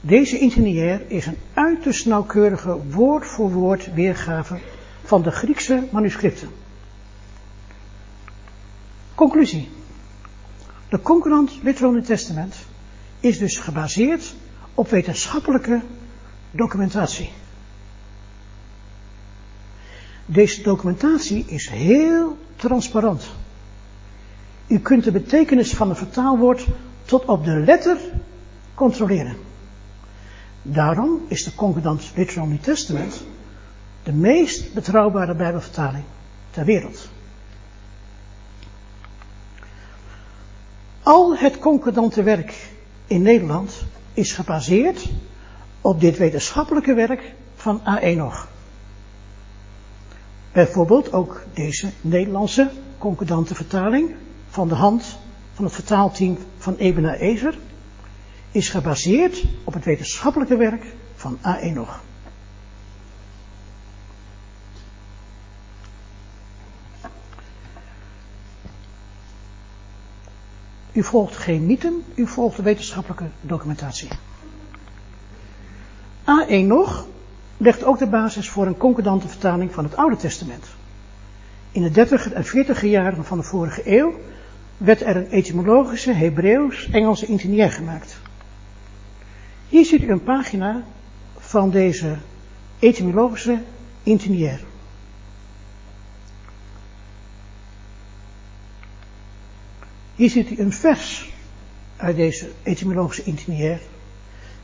Deze 0.00 0.38
intiniair 0.38 1.10
is 1.10 1.26
een 1.26 1.38
uiterst 1.54 2.06
nauwkeurige 2.06 2.76
woord 2.90 3.26
voor 3.26 3.50
woord 3.50 3.94
weergave 3.94 4.58
van 5.04 5.22
de 5.22 5.30
Griekse 5.30 5.88
manuscripten. 5.90 6.48
Conclusie. 9.14 9.68
De 10.88 11.02
concurrent 11.02 11.58
Literal 11.62 12.02
Testament 12.02 12.61
is 13.22 13.38
dus 13.38 13.58
gebaseerd 13.58 14.34
op 14.74 14.90
wetenschappelijke 14.90 15.80
documentatie. 16.50 17.32
Deze 20.26 20.62
documentatie 20.62 21.44
is 21.46 21.68
heel 21.68 22.36
transparant. 22.56 23.30
U 24.66 24.78
kunt 24.78 25.04
de 25.04 25.12
betekenis 25.12 25.72
van 25.72 25.88
een 25.88 25.96
vertaalwoord 25.96 26.66
tot 27.04 27.24
op 27.24 27.44
de 27.44 27.56
letter 27.56 27.96
controleren. 28.74 29.36
Daarom 30.62 31.20
is 31.28 31.44
de 31.44 31.54
Concordant 31.54 32.12
Literal 32.16 32.46
New 32.46 32.60
Testament 32.60 33.24
de 34.02 34.12
meest 34.12 34.74
betrouwbare 34.74 35.34
Bijbelvertaling 35.34 36.04
ter 36.50 36.64
wereld. 36.64 37.08
Al 41.02 41.36
het 41.36 41.58
concordante 41.58 42.22
werk 42.22 42.70
in 43.12 43.22
Nederland 43.22 43.84
is 44.12 44.32
gebaseerd 44.32 45.08
op 45.80 46.00
dit 46.00 46.18
wetenschappelijke 46.18 46.94
werk 46.94 47.34
van 47.54 47.80
A 47.86 47.98
Enoch. 47.98 48.48
Bijvoorbeeld 50.52 51.12
ook 51.12 51.44
deze 51.54 51.90
Nederlandse 52.00 52.70
concordante 52.98 53.54
vertaling 53.54 54.14
van 54.48 54.68
de 54.68 54.74
hand 54.74 55.18
van 55.52 55.64
het 55.64 55.74
vertaalteam 55.74 56.38
van 56.58 56.76
Ebena 56.76 57.14
Ezer 57.14 57.58
is 58.50 58.68
gebaseerd 58.68 59.44
op 59.64 59.74
het 59.74 59.84
wetenschappelijke 59.84 60.56
werk 60.56 60.84
van 61.14 61.38
A 61.44 61.58
Enoch. 61.58 62.00
U 71.02 71.04
volgt 71.04 71.36
geen 71.36 71.66
mythen, 71.66 72.04
u 72.14 72.26
volgt 72.26 72.56
de 72.56 72.62
wetenschappelijke 72.62 73.24
documentatie. 73.40 74.08
A. 76.28 76.46
Enoch 76.46 77.06
legt 77.56 77.84
ook 77.84 77.98
de 77.98 78.06
basis 78.06 78.48
voor 78.48 78.66
een 78.66 78.76
concordante 78.76 79.28
vertaling 79.28 79.72
van 79.72 79.84
het 79.84 79.96
Oude 79.96 80.16
Testament. 80.16 80.66
In 81.72 81.82
de 81.82 81.90
30 81.90 82.32
en 82.32 82.44
40 82.44 82.82
jaren 82.82 83.24
van 83.24 83.38
de 83.38 83.44
vorige 83.44 83.82
eeuw 83.84 84.14
werd 84.76 85.02
er 85.02 85.16
een 85.16 85.30
etymologische 85.30 86.12
Hebreeuws-Engelse 86.12 87.26
intiniair 87.26 87.70
gemaakt. 87.70 88.16
Hier 89.68 89.84
ziet 89.84 90.02
u 90.02 90.10
een 90.10 90.22
pagina 90.22 90.82
van 91.38 91.70
deze 91.70 92.16
etymologische 92.78 93.58
intiniair. 94.02 94.60
Hier 100.14 100.30
ziet 100.30 100.50
u 100.50 100.58
een 100.58 100.72
vers 100.72 101.32
uit 101.96 102.16
deze 102.16 102.50
etymologische 102.62 103.22
intiniair. 103.22 103.80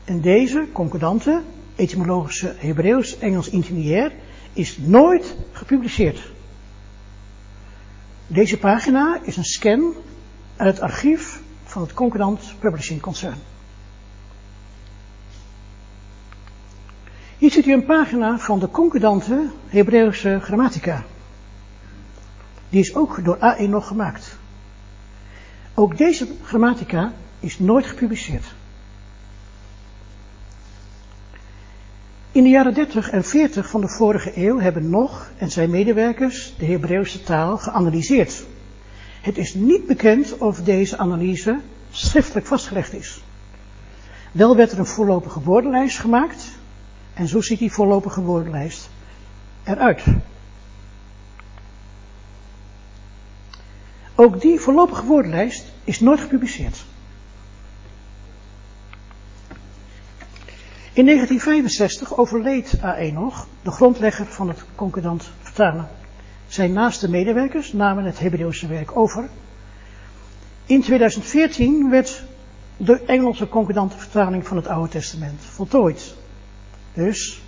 En 0.05 0.21
deze 0.21 0.67
concordante 0.71 1.41
etymologische 1.75 2.55
Hebreeuws-Engels 2.57 3.49
intiniair 3.49 4.11
is 4.53 4.77
nooit 4.77 5.35
gepubliceerd. 5.51 6.31
Deze 8.27 8.57
pagina 8.57 9.19
is 9.23 9.37
een 9.37 9.43
scan 9.43 9.93
uit 10.55 10.73
het 10.73 10.83
archief 10.83 11.41
van 11.63 11.81
het 11.81 11.93
Concordant 11.93 12.53
Publishing 12.59 13.01
Concern. 13.01 13.37
Hier 17.37 17.51
ziet 17.51 17.65
u 17.65 17.73
een 17.73 17.85
pagina 17.85 18.37
van 18.37 18.59
de 18.59 18.69
concordante 18.69 19.49
Hebreeuwse 19.67 20.39
grammatica. 20.41 21.03
Die 22.69 22.79
is 22.79 22.95
ook 22.95 23.23
door 23.23 23.39
AE 23.39 23.67
nog 23.67 23.87
gemaakt. 23.87 24.38
Ook 25.79 25.97
deze 25.97 26.27
grammatica 26.43 27.13
is 27.39 27.59
nooit 27.59 27.85
gepubliceerd. 27.85 28.53
In 32.31 32.43
de 32.43 32.49
jaren 32.49 32.73
30 32.73 33.09
en 33.09 33.23
40 33.23 33.69
van 33.69 33.81
de 33.81 33.87
vorige 33.87 34.31
eeuw 34.35 34.59
hebben 34.59 34.89
Nog 34.89 35.31
en 35.37 35.51
zijn 35.51 35.69
medewerkers 35.69 36.53
de 36.57 36.65
Hebreeuwse 36.65 37.23
taal 37.23 37.57
geanalyseerd. 37.57 38.45
Het 39.21 39.37
is 39.37 39.53
niet 39.53 39.87
bekend 39.87 40.37
of 40.37 40.61
deze 40.61 40.97
analyse 40.97 41.59
schriftelijk 41.91 42.47
vastgelegd 42.47 42.93
is. 42.93 43.23
Wel 44.31 44.55
werd 44.55 44.71
er 44.71 44.79
een 44.79 44.85
voorlopige 44.85 45.41
woordenlijst 45.41 45.99
gemaakt 45.99 46.51
en 47.13 47.27
zo 47.27 47.41
ziet 47.41 47.59
die 47.59 47.71
voorlopige 47.71 48.21
woordenlijst 48.21 48.89
eruit. 49.63 50.03
Ook 54.19 54.41
die 54.41 54.59
voorlopige 54.59 55.05
woordenlijst 55.05 55.65
is 55.83 55.99
nooit 55.99 56.19
gepubliceerd. 56.19 56.85
In 60.93 61.05
1965 61.05 62.17
overleed 62.17 62.79
A.E. 62.83 63.11
nog, 63.11 63.47
de 63.61 63.71
grondlegger 63.71 64.25
van 64.25 64.47
het 64.47 64.63
concordant 64.75 65.29
vertalen. 65.41 65.87
Zijn 66.47 66.73
naaste 66.73 67.09
medewerkers 67.09 67.73
namen 67.73 68.03
het 68.03 68.19
Hebreeuwse 68.19 68.67
werk 68.67 68.97
over. 68.97 69.29
In 70.65 70.81
2014 70.81 71.89
werd 71.89 72.23
de 72.77 73.01
Engelse 73.05 73.49
concordante 73.49 73.97
vertaling 73.97 74.47
van 74.47 74.57
het 74.57 74.67
Oude 74.67 74.89
Testament 74.89 75.41
voltooid. 75.41 76.15
Dus 76.93 77.41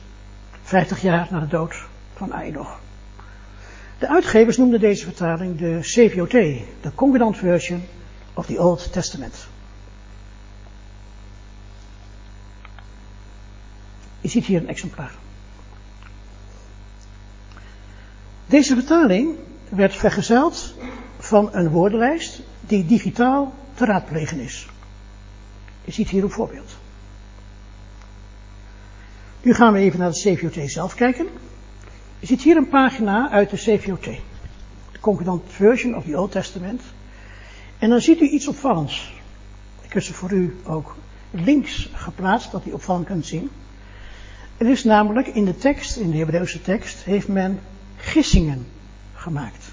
50 0.62 1.02
jaar 1.02 1.28
na 1.32 1.40
de 1.40 1.48
dood 1.48 1.76
van 2.14 2.34
Enoch. 2.34 2.80
De 4.02 4.08
uitgevers 4.08 4.58
noemden 4.58 4.80
deze 4.80 5.04
vertaling 5.04 5.58
de 5.58 5.80
CVOT, 5.82 6.32
de 6.82 6.92
Concordant 6.96 7.38
Version 7.38 7.84
of 8.34 8.46
the 8.46 8.60
Old 8.60 8.92
Testament. 8.92 9.48
Je 14.22 14.28
ziet 14.28 14.46
hier 14.46 14.62
een 14.62 14.68
exemplaar. 14.68 15.12
Deze 18.46 18.76
vertaling 18.76 19.36
werd 19.70 19.96
vergezeld 19.96 20.76
van 21.18 21.50
een 21.52 21.70
woordenlijst 21.70 22.42
die 22.60 22.86
digitaal 22.86 23.54
te 23.74 23.86
raadplegen 23.86 24.40
is. 24.40 24.68
Je 25.86 25.92
ziet 25.92 26.10
hier 26.10 26.24
een 26.24 26.32
voorbeeld. 26.32 26.78
Nu 29.42 29.54
gaan 29.54 29.74
we 29.74 29.80
even 29.80 30.00
naar 30.00 30.12
de 30.12 30.36
CVOT 30.36 30.72
zelf 30.72 30.96
kijken. 30.96 31.28
Je 32.22 32.28
ziet 32.28 32.42
hier 32.42 32.58
een 32.58 32.68
pagina 32.68 33.30
uit 33.30 33.50
de 33.50 33.56
CVOT. 33.56 34.04
De 34.04 35.00
Concordant 35.00 35.42
Version 35.48 35.96
of 35.96 36.04
the 36.06 36.20
Old 36.20 36.32
Testament. 36.32 36.82
En 37.80 37.90
dan 37.90 38.02
ziet 38.02 38.22
u 38.22 38.28
iets 38.28 38.48
opvallends. 38.48 39.14
Ik 39.82 39.94
heb 39.94 40.04
ze 40.04 40.14
voor 40.14 40.32
u 40.32 40.56
ook 40.64 40.96
links 41.32 41.90
geplaatst, 41.94 42.52
dat 42.52 42.66
u 42.66 42.72
opvallend 42.72 43.06
kunt 43.06 43.26
zien. 43.26 43.50
Het 44.58 44.68
is 44.68 44.84
namelijk 44.84 45.28
in 45.28 45.46
de 45.46 45.58
tekst, 45.58 45.98
in 45.98 46.12
de 46.12 46.18
Hebreeuwse 46.18 46.62
tekst, 46.62 47.04
heeft 47.04 47.28
men 47.28 47.60
gissingen 47.98 48.68
gemaakt. 49.14 49.72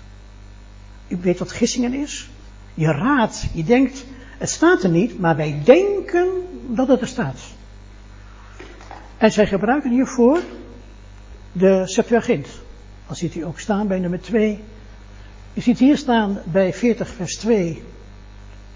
U 1.09 1.17
weet 1.21 1.39
wat 1.39 1.53
gissingen 1.53 1.95
is? 1.95 2.31
Je 2.75 2.93
raadt, 2.93 3.47
je 3.55 3.65
denkt, 3.65 4.05
het 4.39 4.51
staat 4.51 4.83
er 4.83 4.91
niet, 4.91 5.19
maar 5.19 5.37
wij 5.37 5.61
denken 5.65 6.29
dat 6.67 6.89
het 6.89 7.01
er 7.01 7.07
staat. 7.07 7.41
En 9.17 9.33
zij 9.33 9.47
gebruiken 9.47 9.91
hiervoor 9.91 10.41
de 11.53 11.83
Septuagint. 11.87 12.49
Dat 13.07 13.17
ziet 13.17 13.35
u 13.35 13.45
ook 13.45 13.59
staan 13.59 13.87
bij 13.87 13.99
nummer 13.99 14.21
2. 14.21 14.59
U 15.55 15.61
ziet 15.61 15.79
hier 15.79 15.97
staan 15.97 16.39
bij 16.45 16.73
40 16.73 17.09
vers 17.09 17.37
2 17.37 17.83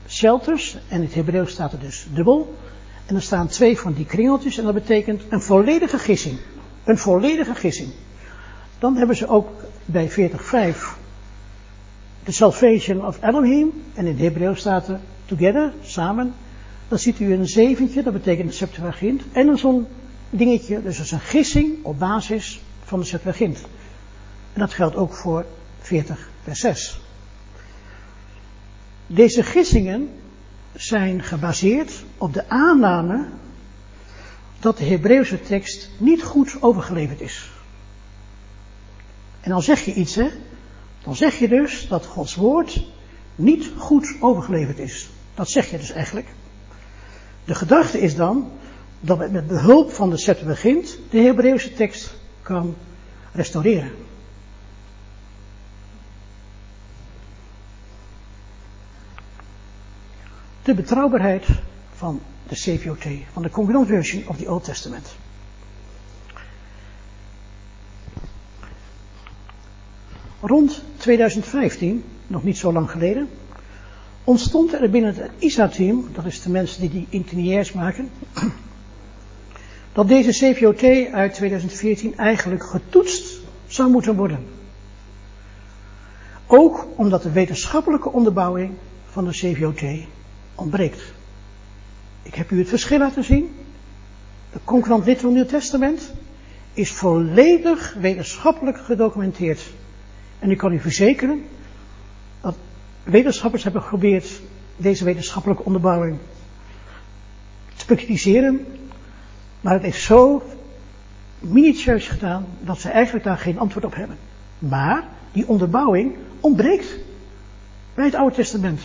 shelters. 0.09 0.77
En 0.89 0.97
in 0.97 1.03
het 1.03 1.15
Hebreeuws 1.15 1.51
staat 1.51 1.73
er 1.73 1.81
dus 1.81 2.07
dubbel. 2.15 2.55
En 3.07 3.15
er 3.15 3.23
staan 3.23 3.49
twee 3.49 3.79
van 3.79 3.93
die 3.93 4.07
kringeltjes 4.07 4.59
en 4.59 4.65
dat 4.65 4.75
betekent 4.75 5.23
een 5.29 5.43
volledige 5.43 5.99
gissing. 5.99 6.39
Een 6.85 6.99
volledige 6.99 7.55
gissing. 7.55 7.91
Dan 8.79 8.97
hebben 8.97 9.17
ze 9.17 9.29
ook 9.29 9.49
bij 9.85 10.11
40.5 10.11 10.17
the 12.23 12.33
salvation 12.33 13.07
of 13.07 13.19
Elohim, 13.23 13.73
en 13.95 14.07
in 14.07 14.13
het 14.13 14.21
Hebreeuws 14.21 14.61
staat 14.61 14.89
er 14.89 15.01
together, 15.27 15.73
samen, 15.83 16.35
dan 16.89 16.99
ziet 16.99 17.21
u 17.21 17.33
een 17.33 17.47
zeventje, 17.47 18.03
dat 18.03 18.13
betekent 18.13 18.49
de 18.49 18.55
Septuagint, 18.55 19.23
en 19.33 19.47
dan 19.47 19.59
zo'n 19.59 19.87
dingetje, 20.33 20.83
dus 20.83 20.97
dat 20.97 21.07
is 21.07 21.13
een 21.13 21.21
gissing 21.21 21.85
op 21.85 21.99
basis 21.99 22.61
van 22.85 23.01
de 23.01 23.07
Septuagint. 23.07 23.59
En 24.53 24.61
dat 24.61 24.73
geldt 24.73 24.97
ook 24.97 25.15
voor 25.15 25.47
40 25.81 26.29
vers 26.43 26.61
6. 26.61 27.01
Deze 29.07 29.43
gissingen 29.43 30.09
zijn 30.75 31.23
gebaseerd 31.23 32.05
op 32.19 32.33
de 32.35 32.49
aanname 32.49 33.27
dat 34.61 34.79
de 34.79 34.85
Hebreeuwse 34.85 35.41
tekst 35.41 35.91
niet 35.99 36.23
goed 36.23 36.63
overgeleverd 36.63 37.21
is. 37.21 37.51
En 39.41 39.51
dan 39.51 39.63
zeg 39.63 39.85
je 39.85 39.95
iets, 39.95 40.15
hè? 40.15 40.29
Dan 41.05 41.17
zeg 41.17 41.39
je 41.39 41.49
dus 41.49 41.89
dat 41.89 42.07
Gods 42.07 42.35
woord 42.35 42.83
niet 43.35 43.71
goed 43.77 44.15
overgeleverd 44.21 44.79
is. 44.79 45.09
Dat 45.35 45.49
zeg 45.49 45.71
je 45.71 45.79
dus 45.79 45.91
eigenlijk. 45.91 46.29
De 47.45 47.55
gedachte 47.55 48.01
is 48.01 48.17
dan 48.17 48.51
dat 49.05 49.19
men 49.19 49.33
met 49.33 49.47
behulp 49.47 49.93
van 49.93 50.11
de 50.11 50.17
Septuagint 50.17 50.99
de 51.11 51.19
Hebreeuwse 51.19 51.73
tekst 51.73 52.15
kan 52.43 52.75
restaureren. 53.33 53.91
De 60.63 60.75
betrouwbaarheid 60.75 61.47
van 61.95 62.21
de 62.49 62.55
CVOT, 62.55 63.05
van 63.33 63.43
de 63.43 63.51
Concordant 63.51 63.87
Version 63.87 64.23
of 64.27 64.37
the 64.37 64.51
Old 64.51 64.65
Testament. 64.65 65.15
Rond 70.41 70.83
2015, 70.97 72.05
nog 72.27 72.43
niet 72.43 72.59
zo 72.59 72.73
lang 72.73 72.91
geleden, 72.91 73.29
ontstond 74.25 74.73
er 74.73 74.91
binnen 74.91 75.15
het 75.15 75.31
ISA-team, 75.39 76.09
dat 76.13 76.25
is 76.25 76.43
de 76.43 76.51
mensen 76.51 76.81
die 76.81 76.91
die 76.91 77.07
interniairs 77.09 77.73
maken, 77.73 78.11
dat 79.93 80.09
deze 80.09 80.31
CVOT 80.31 81.13
uit 81.13 81.35
2014 81.35 82.17
eigenlijk 82.17 82.65
getoetst 82.65 83.41
zou 83.67 83.91
moeten 83.91 84.17
worden. 84.17 84.47
Ook 86.47 86.87
omdat 86.97 87.23
de 87.23 87.31
wetenschappelijke 87.33 88.13
onderbouwing 88.13 88.73
van 89.07 89.25
de 89.25 89.31
CVOT 89.31 89.83
ontbreekt. 90.55 91.13
Ik 92.23 92.35
heb 92.35 92.51
u 92.51 92.59
het 92.59 92.69
verschil 92.69 92.99
laten 92.99 93.25
zien. 93.25 93.55
De 94.53 94.59
concurrent 94.65 95.07
Literal 95.07 95.33
Nieuw 95.33 95.47
Testament 95.47 96.13
is 96.73 96.93
volledig 96.93 97.95
wetenschappelijk 98.01 98.79
gedocumenteerd. 98.79 99.63
En 100.39 100.51
ik 100.51 100.59
kan 100.59 100.73
u 100.73 100.81
verzekeren 100.81 101.45
dat 102.41 102.57
wetenschappers 103.03 103.63
hebben 103.63 103.83
geprobeerd 103.83 104.41
deze 104.77 105.05
wetenschappelijke 105.05 105.65
onderbouwing 105.65 106.19
te 107.77 107.87
bekritiseren, 107.87 108.67
maar 109.63 109.73
het 109.73 109.85
is 109.85 110.05
zo 110.05 110.43
minutieus 111.39 112.09
gedaan 112.09 112.47
dat 112.61 112.81
ze 112.81 112.89
eigenlijk 112.89 113.25
daar 113.25 113.39
geen 113.39 113.59
antwoord 113.59 113.85
op 113.85 113.95
hebben. 113.95 114.19
Maar 114.59 115.05
die 115.33 115.49
onderbouwing 115.49 116.15
ontbreekt 116.41 116.97
bij 117.95 118.05
het 118.05 118.15
Oude 118.15 118.35
Testament. 118.35 118.81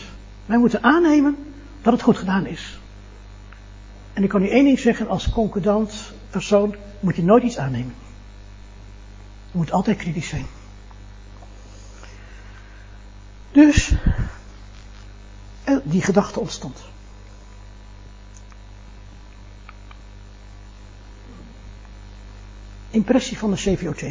Wij 0.46 0.58
moeten 0.58 0.82
aannemen 0.82 1.36
dat 1.82 1.92
het 1.92 2.02
goed 2.02 2.16
gedaan 2.16 2.46
is. 2.46 2.78
En 4.12 4.22
ik 4.22 4.28
kan 4.28 4.42
u 4.42 4.48
één 4.48 4.64
ding 4.64 4.78
zeggen, 4.78 5.08
als 5.08 5.30
concordant 5.30 6.12
persoon 6.30 6.74
moet 7.00 7.16
je 7.16 7.22
nooit 7.22 7.42
iets 7.42 7.58
aannemen. 7.58 7.94
Je 9.50 9.58
moet 9.58 9.72
altijd 9.72 9.96
kritisch 9.96 10.28
zijn. 10.28 10.46
Dus, 13.52 13.92
eh, 15.64 15.76
die 15.82 16.02
gedachte 16.02 16.40
ontstond. 16.40 16.78
Impressie 22.90 23.38
van 23.38 23.50
de 23.50 23.56
CVOT. 23.56 24.02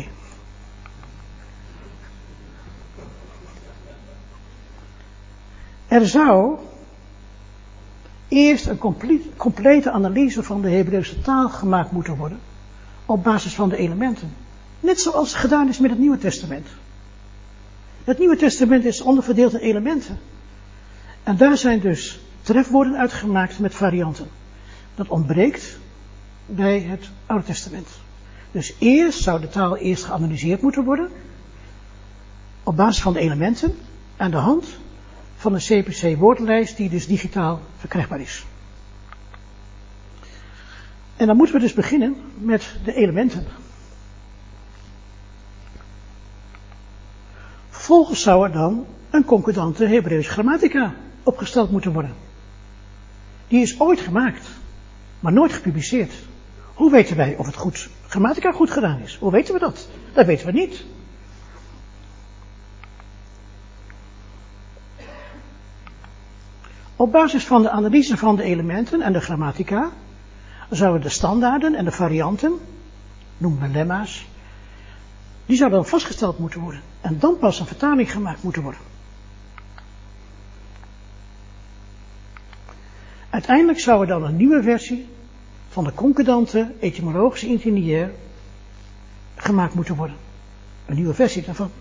Er 5.87 6.07
zou 6.07 6.57
eerst 8.27 8.65
een 8.67 8.77
complete 9.37 9.91
analyse 9.91 10.43
van 10.43 10.61
de 10.61 10.69
Hebreeuwse 10.69 11.21
taal 11.21 11.49
gemaakt 11.49 11.91
moeten 11.91 12.15
worden 12.15 12.39
op 13.05 13.23
basis 13.23 13.53
van 13.55 13.69
de 13.69 13.77
elementen. 13.77 14.33
Net 14.79 14.99
zoals 14.99 15.33
gedaan 15.33 15.67
is 15.67 15.79
met 15.79 15.89
het 15.89 15.99
Nieuwe 15.99 16.17
Testament. 16.17 16.67
Het 18.03 18.19
Nieuwe 18.19 18.35
Testament 18.35 18.85
is 18.85 19.01
onderverdeeld 19.01 19.53
in 19.53 19.59
elementen. 19.59 20.19
En 21.23 21.37
daar 21.37 21.57
zijn 21.57 21.79
dus 21.79 22.19
trefwoorden 22.41 22.97
uitgemaakt 22.97 23.59
met 23.59 23.75
varianten. 23.75 24.27
Dat 24.95 25.07
ontbreekt 25.07 25.79
bij 26.45 26.79
het 26.79 27.09
Oude 27.25 27.45
Testament. 27.45 27.87
Dus 28.57 28.73
eerst 28.79 29.21
zou 29.21 29.41
de 29.41 29.47
taal 29.47 29.77
eerst 29.77 30.03
geanalyseerd 30.03 30.61
moeten 30.61 30.83
worden. 30.83 31.09
Op 32.63 32.75
basis 32.75 33.01
van 33.01 33.13
de 33.13 33.19
elementen. 33.19 33.77
Aan 34.15 34.31
de 34.31 34.37
hand 34.37 34.77
van 35.35 35.53
een 35.53 35.59
CPC 35.59 36.17
woordenlijst 36.17 36.77
die 36.77 36.89
dus 36.89 37.07
digitaal 37.07 37.61
verkrijgbaar 37.77 38.19
is. 38.19 38.45
En 41.15 41.27
dan 41.27 41.37
moeten 41.37 41.55
we 41.55 41.61
dus 41.61 41.73
beginnen 41.73 42.15
met 42.37 42.75
de 42.83 42.93
elementen. 42.93 43.45
Vervolgens 47.69 48.21
zou 48.21 48.45
er 48.47 48.51
dan 48.51 48.85
een 49.09 49.25
concordante 49.25 49.85
Hebreeuwse 49.85 50.29
grammatica 50.29 50.93
opgesteld 51.23 51.71
moeten 51.71 51.91
worden. 51.91 52.15
Die 53.47 53.61
is 53.61 53.79
ooit 53.79 53.99
gemaakt, 53.99 54.47
maar 55.19 55.33
nooit 55.33 55.53
gepubliceerd. 55.53 56.13
Hoe 56.73 56.91
weten 56.91 57.17
wij 57.17 57.35
of 57.35 57.45
het 57.45 57.55
goed, 57.55 57.89
grammatica 58.07 58.51
goed 58.51 58.71
gedaan 58.71 58.99
is? 58.99 59.15
Hoe 59.15 59.31
weten 59.31 59.53
we 59.53 59.59
dat? 59.59 59.87
Dat 60.13 60.25
weten 60.25 60.45
we 60.45 60.51
niet. 60.51 60.83
Op 66.95 67.11
basis 67.11 67.45
van 67.45 67.61
de 67.61 67.69
analyse 67.69 68.17
van 68.17 68.35
de 68.35 68.43
elementen 68.43 69.01
en 69.01 69.13
de 69.13 69.21
grammatica 69.21 69.89
zouden 70.69 71.01
de 71.01 71.09
standaarden 71.09 71.75
en 71.75 71.85
de 71.85 71.91
varianten, 71.91 72.53
noemen 73.37 73.61
we 73.61 73.67
lemma's, 73.67 74.27
die 75.45 75.57
zouden 75.57 75.79
dan 75.79 75.89
vastgesteld 75.89 76.39
moeten 76.39 76.59
worden. 76.59 76.81
En 77.01 77.19
dan 77.19 77.37
pas 77.37 77.59
een 77.59 77.65
vertaling 77.65 78.11
gemaakt 78.11 78.43
moeten 78.43 78.61
worden. 78.61 78.81
Uiteindelijk 83.29 83.79
zou 83.79 84.01
er 84.01 84.07
dan 84.07 84.23
een 84.23 84.35
nieuwe 84.35 84.63
versie 84.63 85.07
van 85.77 85.85
de 85.85 85.93
concordante 85.93 86.71
etymologische 86.79 87.47
ingenieur 87.47 88.11
gemaakt 89.35 89.73
moeten 89.73 89.95
worden. 89.95 90.15
Een 90.85 90.95
nieuwe 90.95 91.13
versie 91.13 91.43
daarvan. 91.43 91.71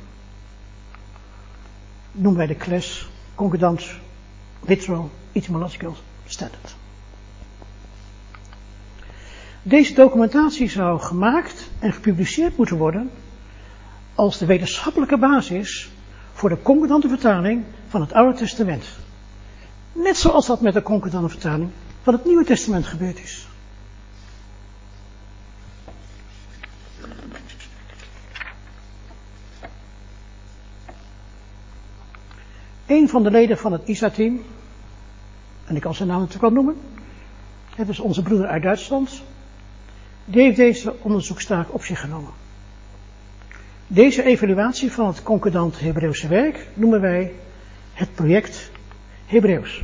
Noemen 2.13 2.37
wij 2.37 2.47
de 2.47 2.57
class 2.57 3.09
concordant 3.35 3.91
literal 4.61 5.11
etymological 5.33 5.97
standard. 6.27 6.77
Deze 9.63 9.95
documentatie 9.95 10.69
zou 10.69 11.01
gemaakt 11.01 11.71
en 11.79 11.93
gepubliceerd 11.93 12.57
moeten 12.57 12.77
worden 12.77 13.11
als 14.15 14.39
de 14.39 14.47
wetenschappelijke 14.47 15.19
basis 15.19 15.91
voor 16.33 16.49
de 16.49 16.63
concordante 16.63 17.09
vertaling 17.09 17.65
van 17.89 18.01
het 18.01 18.13
Oude 18.13 18.39
Testament. 18.39 18.85
Net 19.93 20.17
zoals 20.17 20.47
dat 20.47 20.61
met 20.61 20.75
de 20.75 20.83
concordante 20.83 21.29
vertaling 21.29 21.71
van 22.03 22.13
het 22.13 22.25
Nieuwe 22.25 22.45
Testament 22.45 22.87
gebeurd 22.87 23.19
is. 23.19 23.46
Een 32.87 33.09
van 33.09 33.23
de 33.23 33.31
leden 33.31 33.59
van 33.59 33.73
het 33.73 33.89
ISA-team, 33.89 34.43
en 35.65 35.77
ik 35.77 35.83
kan 35.83 35.95
zijn 35.95 36.09
naam 36.09 36.21
natuurlijk 36.21 36.55
wel 36.55 36.63
noemen, 36.63 36.83
het 37.75 37.89
is 37.89 38.01
onze 38.01 38.23
broeder 38.23 38.47
uit 38.47 38.63
Duitsland, 38.63 39.23
die 40.25 40.43
heeft 40.43 40.57
deze 40.57 40.95
onderzoekstaak 41.03 41.75
op 41.75 41.85
zich 41.85 42.01
genomen. 42.01 42.33
Deze 43.87 44.23
evaluatie 44.23 44.93
van 44.93 45.07
het 45.07 45.23
concordant 45.23 45.81
Hebreeuwse 45.81 46.29
werk 46.29 46.69
noemen 46.75 47.01
wij 47.01 47.33
het 47.93 48.15
project 48.15 48.71
Hebreeuws. 49.27 49.83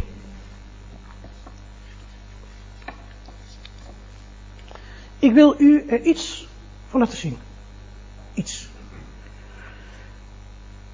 Ik 5.18 5.32
wil 5.32 5.54
u 5.58 5.84
er 5.88 6.00
iets 6.00 6.48
van 6.88 7.00
laten 7.00 7.18
zien. 7.18 7.36
Iets. 8.34 8.68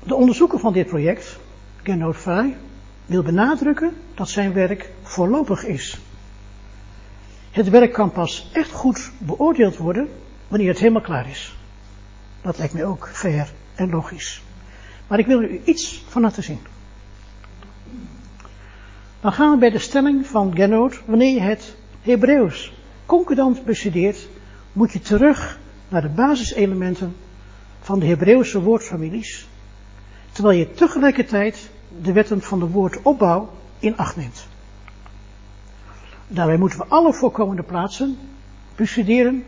De 0.02 0.14
onderzoeker 0.14 0.58
van 0.58 0.72
dit 0.72 0.86
project, 0.86 1.38
Gernot 1.82 2.16
Vrij, 2.16 2.56
wil 3.06 3.22
benadrukken 3.22 3.92
dat 4.14 4.28
zijn 4.28 4.52
werk 4.52 4.90
voorlopig 5.02 5.64
is. 5.64 5.98
Het 7.50 7.68
werk 7.68 7.92
kan 7.92 8.12
pas 8.12 8.50
echt 8.52 8.70
goed 8.70 9.10
beoordeeld 9.18 9.76
worden 9.76 10.08
wanneer 10.48 10.68
het 10.68 10.78
helemaal 10.78 11.02
klaar 11.02 11.28
is. 11.28 11.56
Dat 12.42 12.58
lijkt 12.58 12.72
mij 12.72 12.84
ook 12.84 13.08
fair 13.12 13.52
en 13.74 13.90
logisch. 13.90 14.42
Maar 15.06 15.18
ik 15.18 15.26
wil 15.26 15.42
u 15.42 15.60
iets 15.64 16.04
van 16.08 16.22
laten 16.22 16.42
zien. 16.42 16.60
Dan 19.20 19.32
gaan 19.32 19.50
we 19.50 19.58
bij 19.58 19.70
de 19.70 19.78
stelling 19.78 20.26
van 20.26 20.56
Genoot, 20.56 21.02
wanneer 21.04 21.34
je 21.34 21.40
het 21.40 21.76
Hebreeuws 22.02 22.72
concordant 23.06 23.64
bestudeert, 23.64 24.28
moet 24.72 24.92
je 24.92 25.00
terug 25.00 25.58
naar 25.88 26.02
de 26.02 26.08
basiselementen 26.08 27.16
van 27.80 27.98
de 27.98 28.06
Hebreeuwse 28.06 28.60
woordfamilies, 28.60 29.48
terwijl 30.38 30.58
je 30.58 30.70
tegelijkertijd 30.70 31.70
de 32.02 32.12
wetten 32.12 32.42
van 32.42 32.58
de 32.58 32.66
woordopbouw 32.66 33.50
in 33.78 33.96
acht 33.96 34.16
neemt. 34.16 34.46
Daarbij 36.28 36.56
moeten 36.56 36.78
we 36.78 36.84
alle 36.88 37.12
voorkomende 37.12 37.62
plaatsen 37.62 38.18
bestuderen. 38.76 39.44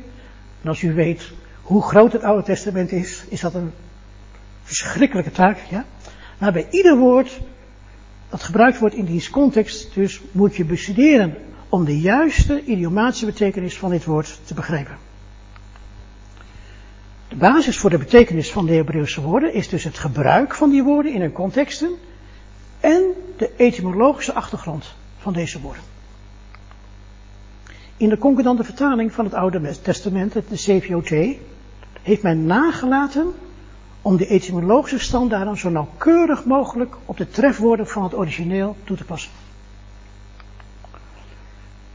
En 0.62 0.68
als 0.68 0.82
u 0.82 0.94
weet 0.94 1.32
hoe 1.62 1.82
groot 1.82 2.12
het 2.12 2.22
Oude 2.22 2.42
Testament 2.42 2.92
is, 2.92 3.24
is 3.28 3.40
dat 3.40 3.54
een 3.54 3.72
verschrikkelijke 4.62 5.30
taak. 5.30 5.58
Ja? 5.70 5.84
Maar 6.38 6.52
bij 6.52 6.66
ieder 6.70 6.96
woord 6.96 7.40
dat 8.28 8.42
gebruikt 8.42 8.78
wordt 8.78 8.94
in 8.94 9.04
die 9.04 9.30
context, 9.30 9.94
dus 9.94 10.20
moet 10.32 10.56
je 10.56 10.64
bestuderen 10.64 11.36
om 11.68 11.84
de 11.84 12.00
juiste 12.00 12.64
idiomatische 12.64 13.26
betekenis 13.26 13.78
van 13.78 13.90
dit 13.90 14.04
woord 14.04 14.40
te 14.44 14.54
begrijpen. 14.54 15.09
De 17.30 17.36
basis 17.36 17.78
voor 17.78 17.90
de 17.90 17.98
betekenis 17.98 18.52
van 18.52 18.66
de 18.66 18.72
Hebreeuwse 18.72 19.20
woorden 19.20 19.54
is 19.54 19.68
dus 19.68 19.84
het 19.84 19.98
gebruik 19.98 20.54
van 20.54 20.70
die 20.70 20.82
woorden 20.82 21.12
in 21.12 21.20
hun 21.20 21.32
contexten 21.32 21.90
en 22.80 23.02
de 23.36 23.50
etymologische 23.56 24.32
achtergrond 24.32 24.94
van 25.18 25.32
deze 25.32 25.60
woorden. 25.60 25.82
In 27.96 28.08
de 28.08 28.18
concordante 28.18 28.64
vertaling 28.64 29.12
van 29.12 29.24
het 29.24 29.34
Oude 29.34 29.80
Testament, 29.82 30.32
de 30.32 30.42
CVOT, 30.54 31.38
heeft 32.02 32.22
men 32.22 32.46
nagelaten 32.46 33.32
om 34.02 34.16
de 34.16 34.26
etymologische 34.26 34.98
standaarden 34.98 35.58
zo 35.58 35.70
nauwkeurig 35.70 36.44
mogelijk 36.44 36.94
op 37.04 37.16
de 37.16 37.28
trefwoorden 37.28 37.86
van 37.86 38.02
het 38.02 38.14
origineel 38.14 38.76
toe 38.84 38.96
te 38.96 39.04
passen. 39.04 39.30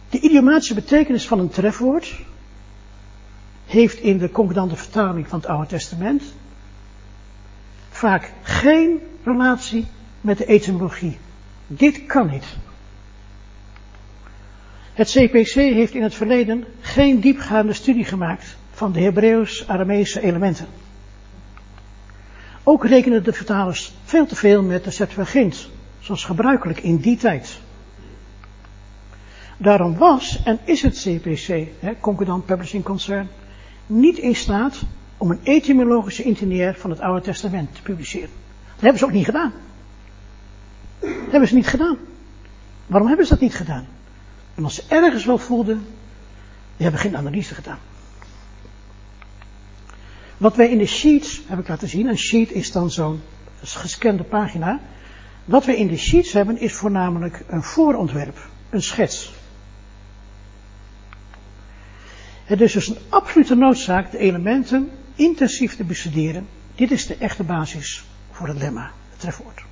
De 0.10 0.20
idiomatische 0.20 0.74
betekenis 0.74 1.28
van 1.28 1.40
een 1.40 1.50
trefwoord 1.50 2.16
heeft 3.66 4.00
in 4.00 4.18
de 4.18 4.32
concordante 4.32 4.76
vertaling 4.76 5.28
van 5.28 5.40
het 5.40 5.48
Oude 5.48 5.68
Testament 5.68 6.24
vaak 7.90 8.32
geen 8.42 9.00
relatie 9.24 9.88
met 10.22 10.38
de 10.38 10.46
etymologie. 10.46 11.18
Dit 11.68 12.06
kan 12.06 12.30
niet. 12.30 12.46
Het 14.94 15.10
CPC 15.10 15.54
heeft 15.54 15.94
in 15.94 16.04
het 16.04 16.16
verleden 16.16 16.66
geen 16.82 17.20
diepgaande 17.20 17.74
studie 17.74 18.06
gemaakt 18.06 18.58
van 18.72 18.92
de 18.92 19.00
Hebreeuws-Aramese 19.00 20.22
elementen. 20.22 20.68
Ook 22.64 22.86
rekenen 22.86 23.24
de 23.24 23.34
vertalers 23.34 23.94
veel 24.04 24.26
te 24.26 24.36
veel 24.36 24.64
met 24.64 24.84
de 24.84 24.92
Septuagint, 24.92 25.70
zoals 26.00 26.26
gebruikelijk 26.26 26.80
in 26.80 26.98
die 26.98 27.18
tijd. 27.18 27.60
Daarom 29.58 29.98
was 29.98 30.44
en 30.44 30.60
is 30.64 30.82
het 30.82 31.00
CPC, 31.00 31.68
Concordant 32.00 32.46
Publishing 32.46 32.84
Concern, 32.84 33.30
niet 33.88 34.18
in 34.18 34.36
staat 34.36 34.82
om 35.18 35.32
een 35.32 35.40
etymologische 35.44 36.24
interneer 36.24 36.76
van 36.78 36.90
het 36.90 37.00
Oude 37.00 37.22
Testament 37.22 37.76
te 37.76 37.82
publiceren. 37.82 38.30
Dat 38.74 38.82
hebben 38.82 39.00
ze 39.00 39.06
ook 39.06 39.12
niet 39.12 39.26
gedaan. 39.26 39.54
Dat 41.00 41.32
hebben 41.32 41.48
ze 41.48 41.56
niet 41.56 41.68
gedaan. 41.68 41.98
Waarom 42.88 43.08
hebben 43.08 43.26
ze 43.26 43.34
dat 43.34 43.42
niet 43.42 43.56
gedaan? 43.56 43.88
Omdat 44.56 44.72
ze 44.72 44.84
ergens 44.88 45.26
wel 45.26 45.38
voelden, 45.38 45.78
die 46.76 46.84
hebben 46.86 47.00
geen 47.00 47.18
analyse 47.18 47.54
gedaan. 47.54 47.80
Wat 50.38 50.56
wij 50.56 50.70
in 50.70 50.78
de 50.78 50.86
sheets, 50.86 51.42
heb 51.48 51.60
ik 51.60 51.68
laten 51.68 51.88
zien, 51.88 52.08
een 52.08 52.18
sheet 52.18 52.52
is 52.52 52.72
dan 52.72 52.92
zo'n 52.92 53.22
gescande 53.62 54.24
pagina. 54.24 54.80
Wat 55.46 55.66
we 55.66 55.78
in 55.78 55.88
de 55.88 55.98
sheets 55.98 56.34
hebben 56.34 56.60
is 56.60 56.74
voornamelijk 56.74 57.44
een 57.48 57.64
voorontwerp, 57.64 58.38
een 58.70 58.82
schets. 58.82 59.34
Het 62.46 62.62
is 62.62 62.74
dus 62.74 62.88
een 62.88 62.98
absolute 63.10 63.56
noodzaak 63.56 64.12
de 64.12 64.18
elementen 64.18 64.90
intensief 65.16 65.76
te 65.76 65.84
bestuderen. 65.84 66.48
Dit 66.76 66.92
is 66.92 67.08
de 67.08 67.16
echte 67.20 67.44
basis 67.44 68.04
voor 68.32 68.48
het 68.48 68.58
lemma, 68.58 68.92
het 69.10 69.20
trefwoord. 69.20 69.64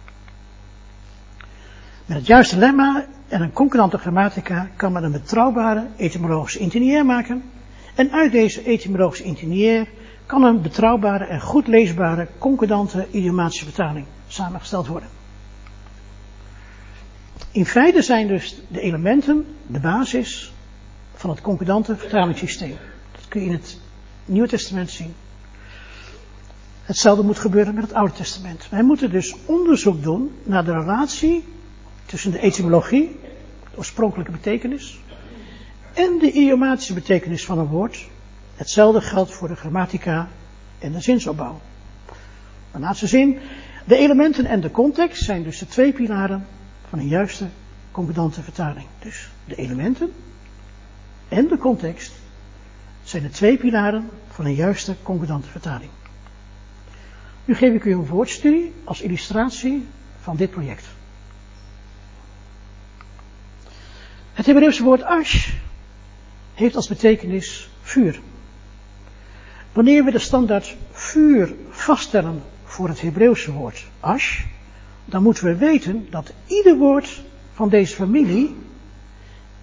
Met 2.05 2.17
het 2.17 2.27
juiste 2.27 2.57
lemma 2.57 3.05
en 3.27 3.41
een 3.41 3.53
concurrente 3.53 3.97
grammatica 3.97 4.69
kan 4.75 4.91
men 4.91 5.03
een 5.03 5.11
betrouwbare 5.11 5.87
etymologische 5.97 6.59
internier 6.59 7.05
maken. 7.05 7.43
En 7.95 8.11
uit 8.11 8.31
deze 8.31 8.63
etymologische 8.63 9.23
internier 9.23 9.87
kan 10.25 10.43
een 10.43 10.61
betrouwbare 10.61 11.25
en 11.25 11.41
goed 11.41 11.67
leesbare 11.67 12.27
concordante 12.37 13.07
idiomatische 13.11 13.65
vertaling 13.65 14.05
samengesteld 14.27 14.87
worden. 14.87 15.09
In 17.51 17.65
feite 17.65 18.01
zijn 18.01 18.27
dus 18.27 18.61
de 18.67 18.79
elementen 18.79 19.45
de 19.67 19.79
basis 19.79 20.52
van 21.23 21.31
het 21.31 21.41
concordante 21.41 21.95
vertalingssysteem. 21.95 22.77
Dat 23.11 23.27
kun 23.27 23.41
je 23.41 23.47
in 23.47 23.53
het 23.53 23.77
Nieuwe 24.25 24.47
Testament 24.47 24.89
zien. 24.89 25.13
Hetzelfde 26.83 27.23
moet 27.23 27.39
gebeuren 27.39 27.73
met 27.73 27.83
het 27.83 27.93
Oude 27.93 28.13
Testament. 28.13 28.69
Wij 28.69 28.83
moeten 28.83 29.11
dus 29.11 29.35
onderzoek 29.45 30.03
doen 30.03 30.31
naar 30.43 30.65
de 30.65 30.71
relatie 30.71 31.43
tussen 32.05 32.31
de 32.31 32.39
etymologie, 32.39 33.19
de 33.71 33.77
oorspronkelijke 33.77 34.31
betekenis, 34.31 34.99
en 35.93 36.17
de 36.19 36.31
idiomatische 36.31 36.93
betekenis 36.93 37.45
van 37.45 37.59
een 37.59 37.67
woord. 37.67 38.07
Hetzelfde 38.55 39.01
geldt 39.01 39.33
voor 39.33 39.47
de 39.47 39.55
grammatica 39.55 40.29
en 40.79 40.91
de 40.91 41.01
zinsopbouw. 41.01 41.61
De 42.71 42.79
laatste 42.79 43.07
zin. 43.07 43.39
De 43.85 43.97
elementen 43.97 44.45
en 44.45 44.61
de 44.61 44.71
context 44.71 45.23
zijn 45.23 45.43
dus 45.43 45.59
de 45.59 45.67
twee 45.67 45.93
pilaren 45.93 46.47
van 46.89 46.99
een 46.99 47.07
juiste 47.07 47.47
concordante 47.91 48.41
vertaling. 48.41 48.85
Dus 48.99 49.29
de 49.45 49.55
elementen 49.55 50.11
en 51.33 51.47
de 51.47 51.57
context 51.57 52.11
zijn 53.03 53.23
de 53.23 53.29
twee 53.29 53.57
pilaren 53.57 54.09
van 54.27 54.45
een 54.45 54.55
juiste 54.55 54.95
concordante 55.03 55.47
vertaling. 55.47 55.89
Nu 57.45 57.55
geef 57.55 57.73
ik 57.73 57.83
u 57.83 57.91
een 57.91 58.05
woordstudie 58.05 58.73
als 58.83 59.01
illustratie 59.01 59.85
van 60.21 60.35
dit 60.35 60.49
project. 60.49 60.85
Het 64.33 64.45
Hebreeuwse 64.45 64.83
woord 64.83 65.03
ash 65.03 65.49
heeft 66.53 66.75
als 66.75 66.87
betekenis 66.87 67.69
vuur. 67.81 68.19
Wanneer 69.71 70.03
we 70.03 70.11
de 70.11 70.19
standaard 70.19 70.75
vuur 70.91 71.53
vaststellen 71.69 72.43
voor 72.63 72.87
het 72.87 73.01
Hebreeuwse 73.01 73.51
woord 73.51 73.85
ash, 73.99 74.43
dan 75.05 75.23
moeten 75.23 75.43
we 75.43 75.55
weten 75.55 76.07
dat 76.09 76.33
ieder 76.47 76.77
woord 76.77 77.21
van 77.53 77.69
deze 77.69 77.95
familie 77.95 78.55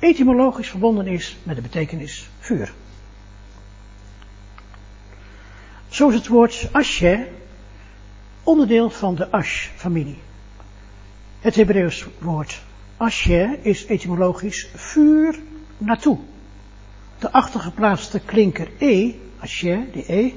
etymologisch 0.00 0.68
verbonden 0.68 1.06
is 1.06 1.36
met 1.42 1.56
de 1.56 1.62
betekenis 1.62 2.28
vuur. 2.38 2.72
Zo 5.88 6.08
is 6.08 6.14
het 6.14 6.26
woord 6.26 6.68
ashe 6.72 7.28
onderdeel 8.42 8.90
van 8.90 9.14
de 9.14 9.30
ash-familie. 9.30 10.18
Het 11.40 11.54
Hebreeuws 11.54 12.06
woord 12.18 12.62
ashe 12.96 13.58
is 13.62 13.86
etymologisch 13.86 14.68
vuur 14.74 15.38
naartoe. 15.78 16.18
De 17.18 17.32
achtergeplaatste 17.32 18.20
klinker 18.20 18.68
e, 18.78 19.14
ashe, 19.38 19.86
de 19.92 20.12
e, 20.14 20.34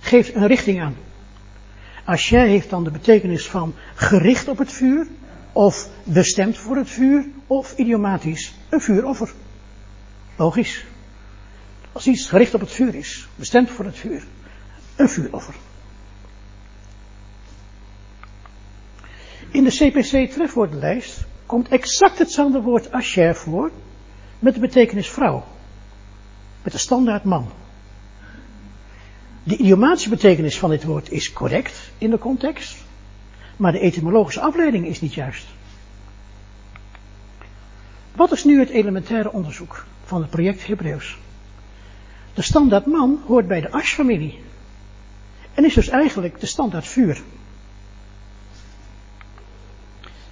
geeft 0.00 0.34
een 0.34 0.46
richting 0.46 0.80
aan. 0.80 0.96
Ashe 2.04 2.38
heeft 2.38 2.70
dan 2.70 2.84
de 2.84 2.90
betekenis 2.90 3.48
van 3.48 3.74
gericht 3.94 4.48
op 4.48 4.58
het 4.58 4.72
vuur, 4.72 5.06
of 5.58 5.88
bestemd 6.02 6.58
voor 6.58 6.76
het 6.76 6.90
vuur, 6.90 7.26
of 7.46 7.76
idiomatisch 7.76 8.54
een 8.68 8.80
vuuroffer. 8.80 9.32
Logisch. 10.36 10.84
Als 11.92 12.06
iets 12.06 12.26
gericht 12.26 12.54
op 12.54 12.60
het 12.60 12.70
vuur 12.70 12.94
is, 12.94 13.28
bestemd 13.34 13.70
voor 13.70 13.84
het 13.84 13.96
vuur, 13.96 14.26
een 14.96 15.08
vuuroffer. 15.08 15.54
In 19.50 19.64
de 19.64 19.70
CPC 19.70 20.32
trefwoordenlijst 20.32 21.26
komt 21.46 21.68
exact 21.68 22.18
hetzelfde 22.18 22.60
woord 22.60 22.92
asher 22.92 23.34
voor 23.34 23.70
met 24.38 24.54
de 24.54 24.60
betekenis 24.60 25.08
vrouw. 25.08 25.44
Met 26.62 26.72
de 26.72 26.78
standaard 26.78 27.24
man. 27.24 27.50
De 29.42 29.56
idiomatische 29.56 30.08
betekenis 30.08 30.58
van 30.58 30.70
dit 30.70 30.84
woord 30.84 31.10
is 31.10 31.32
correct 31.32 31.90
in 31.98 32.10
de 32.10 32.18
context, 32.18 32.86
maar 33.58 33.72
de 33.72 33.80
etymologische 33.80 34.40
afleiding 34.40 34.86
is 34.86 35.00
niet 35.00 35.14
juist. 35.14 35.46
Wat 38.12 38.32
is 38.32 38.44
nu 38.44 38.58
het 38.58 38.68
elementaire 38.68 39.32
onderzoek 39.32 39.84
van 40.04 40.20
het 40.20 40.30
project 40.30 40.66
Hebreeuws? 40.66 41.18
De 42.34 42.42
standaard 42.42 42.86
man 42.86 43.22
hoort 43.26 43.48
bij 43.48 43.60
de 43.60 43.70
Ash-familie 43.70 44.38
en 45.54 45.64
is 45.64 45.74
dus 45.74 45.88
eigenlijk 45.88 46.40
de 46.40 46.46
standaard 46.46 46.86
vuur. 46.86 47.22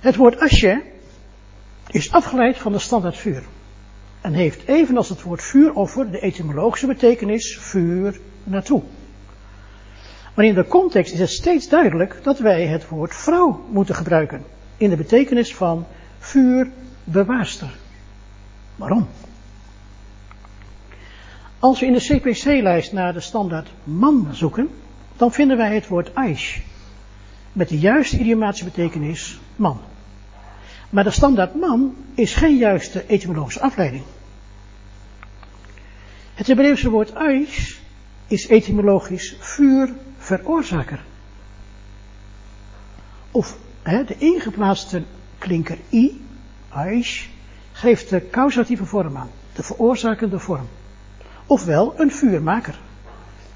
Het 0.00 0.16
woord 0.16 0.40
Asher 0.40 0.82
is 1.86 2.12
afgeleid 2.12 2.58
van 2.58 2.72
de 2.72 2.78
standaard 2.78 3.16
vuur 3.16 3.42
en 4.20 4.32
heeft 4.32 4.66
evenals 4.68 5.08
het 5.08 5.22
woord 5.22 5.42
vuuroffer 5.42 6.10
de 6.10 6.20
etymologische 6.20 6.86
betekenis 6.86 7.58
vuur 7.60 8.20
naartoe. 8.44 8.82
Maar 10.36 10.44
in 10.44 10.54
de 10.54 10.66
context 10.66 11.12
is 11.12 11.18
het 11.18 11.30
steeds 11.30 11.68
duidelijk 11.68 12.18
dat 12.22 12.38
wij 12.38 12.66
het 12.66 12.88
woord 12.88 13.14
vrouw 13.14 13.64
moeten 13.70 13.94
gebruiken. 13.94 14.44
In 14.76 14.90
de 14.90 14.96
betekenis 14.96 15.54
van 15.54 15.86
vuurbewaarster. 16.18 17.76
Waarom? 18.76 19.08
Als 21.58 21.80
we 21.80 21.86
in 21.86 21.92
de 21.92 22.00
CPC-lijst 22.00 22.92
naar 22.92 23.12
de 23.12 23.20
standaard 23.20 23.68
man 23.84 24.28
zoeken, 24.32 24.68
dan 25.16 25.32
vinden 25.32 25.56
wij 25.56 25.74
het 25.74 25.88
woord 25.88 26.14
Aish. 26.14 26.58
Met 27.52 27.68
de 27.68 27.78
juiste 27.78 28.18
idiomatische 28.18 28.64
betekenis 28.64 29.40
man. 29.56 29.80
Maar 30.90 31.04
de 31.04 31.10
standaard 31.10 31.54
man 31.54 31.94
is 32.14 32.34
geen 32.34 32.56
juiste 32.56 33.04
etymologische 33.06 33.60
afleiding. 33.60 34.02
Het 36.34 36.46
Hebreeuwse 36.46 36.90
woord 36.90 37.14
Aish 37.14 37.76
is 38.26 38.48
etymologisch 38.48 39.36
vuurveroorzaker. 40.26 41.04
Of 43.30 43.56
hè, 43.82 44.04
de 44.04 44.16
ingeplaatste 44.18 45.02
klinker 45.38 45.78
i, 45.90 46.24
Aish, 46.68 47.26
geeft 47.72 48.10
de 48.10 48.28
causatieve 48.30 48.84
vorm 48.84 49.16
aan, 49.16 49.30
de 49.52 49.62
veroorzakende 49.62 50.38
vorm. 50.38 50.68
Ofwel 51.46 51.94
een 52.00 52.10
vuurmaker, 52.10 52.78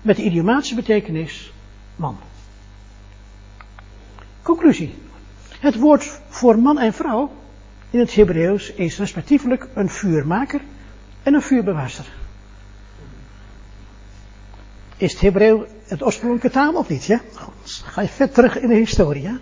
met 0.03 0.17
de 0.17 0.23
idiomatische 0.23 0.75
betekenis 0.75 1.53
man. 1.97 2.19
Conclusie. 4.43 4.95
Het 5.61 5.79
woord 5.79 6.21
voor 6.29 6.59
man 6.59 6.79
en 6.79 6.93
vrouw 6.93 7.33
in 7.91 7.99
het 7.99 8.15
Hebreeuws 8.15 8.73
is 8.73 8.99
respectievelijk 8.99 9.69
een 9.75 9.89
vuurmaker 9.89 10.61
en 11.23 11.35
een 11.35 11.43
vuurbewaarster. 11.43 12.05
Is 14.97 15.13
het 15.13 15.21
Hebreeuws 15.21 15.67
het 15.91 16.03
oorspronkelijke 16.03 16.51
taal 16.51 16.75
of 16.75 16.89
niet? 16.89 17.05
Ja? 17.05 17.21
Goed, 17.35 17.83
ga 17.85 18.01
je 18.01 18.09
vet 18.09 18.35
terug 18.35 18.59
in 18.59 18.69
de 18.69 18.75
historie. 18.75 19.23
Ja? 19.23 19.39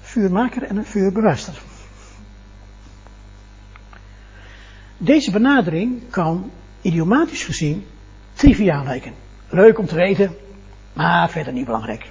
Vuurmaker 0.00 0.62
en 0.62 0.76
een 0.76 0.86
vuurbewaarster. 0.86 1.54
Deze 4.96 5.30
benadering 5.30 6.10
kan 6.10 6.50
idiomatisch 6.80 7.44
gezien 7.44 7.86
triviaal 8.32 8.84
lijken. 8.84 9.12
Leuk 9.48 9.78
om 9.78 9.86
te 9.86 9.94
weten, 9.94 10.36
maar 10.92 11.30
verder 11.30 11.52
niet 11.52 11.64
belangrijk. 11.64 12.10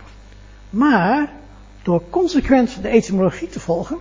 Maar 0.70 1.32
door 1.82 2.04
consequent 2.10 2.82
de 2.82 2.90
etymologie 2.90 3.48
te 3.48 3.60
volgen, 3.60 3.98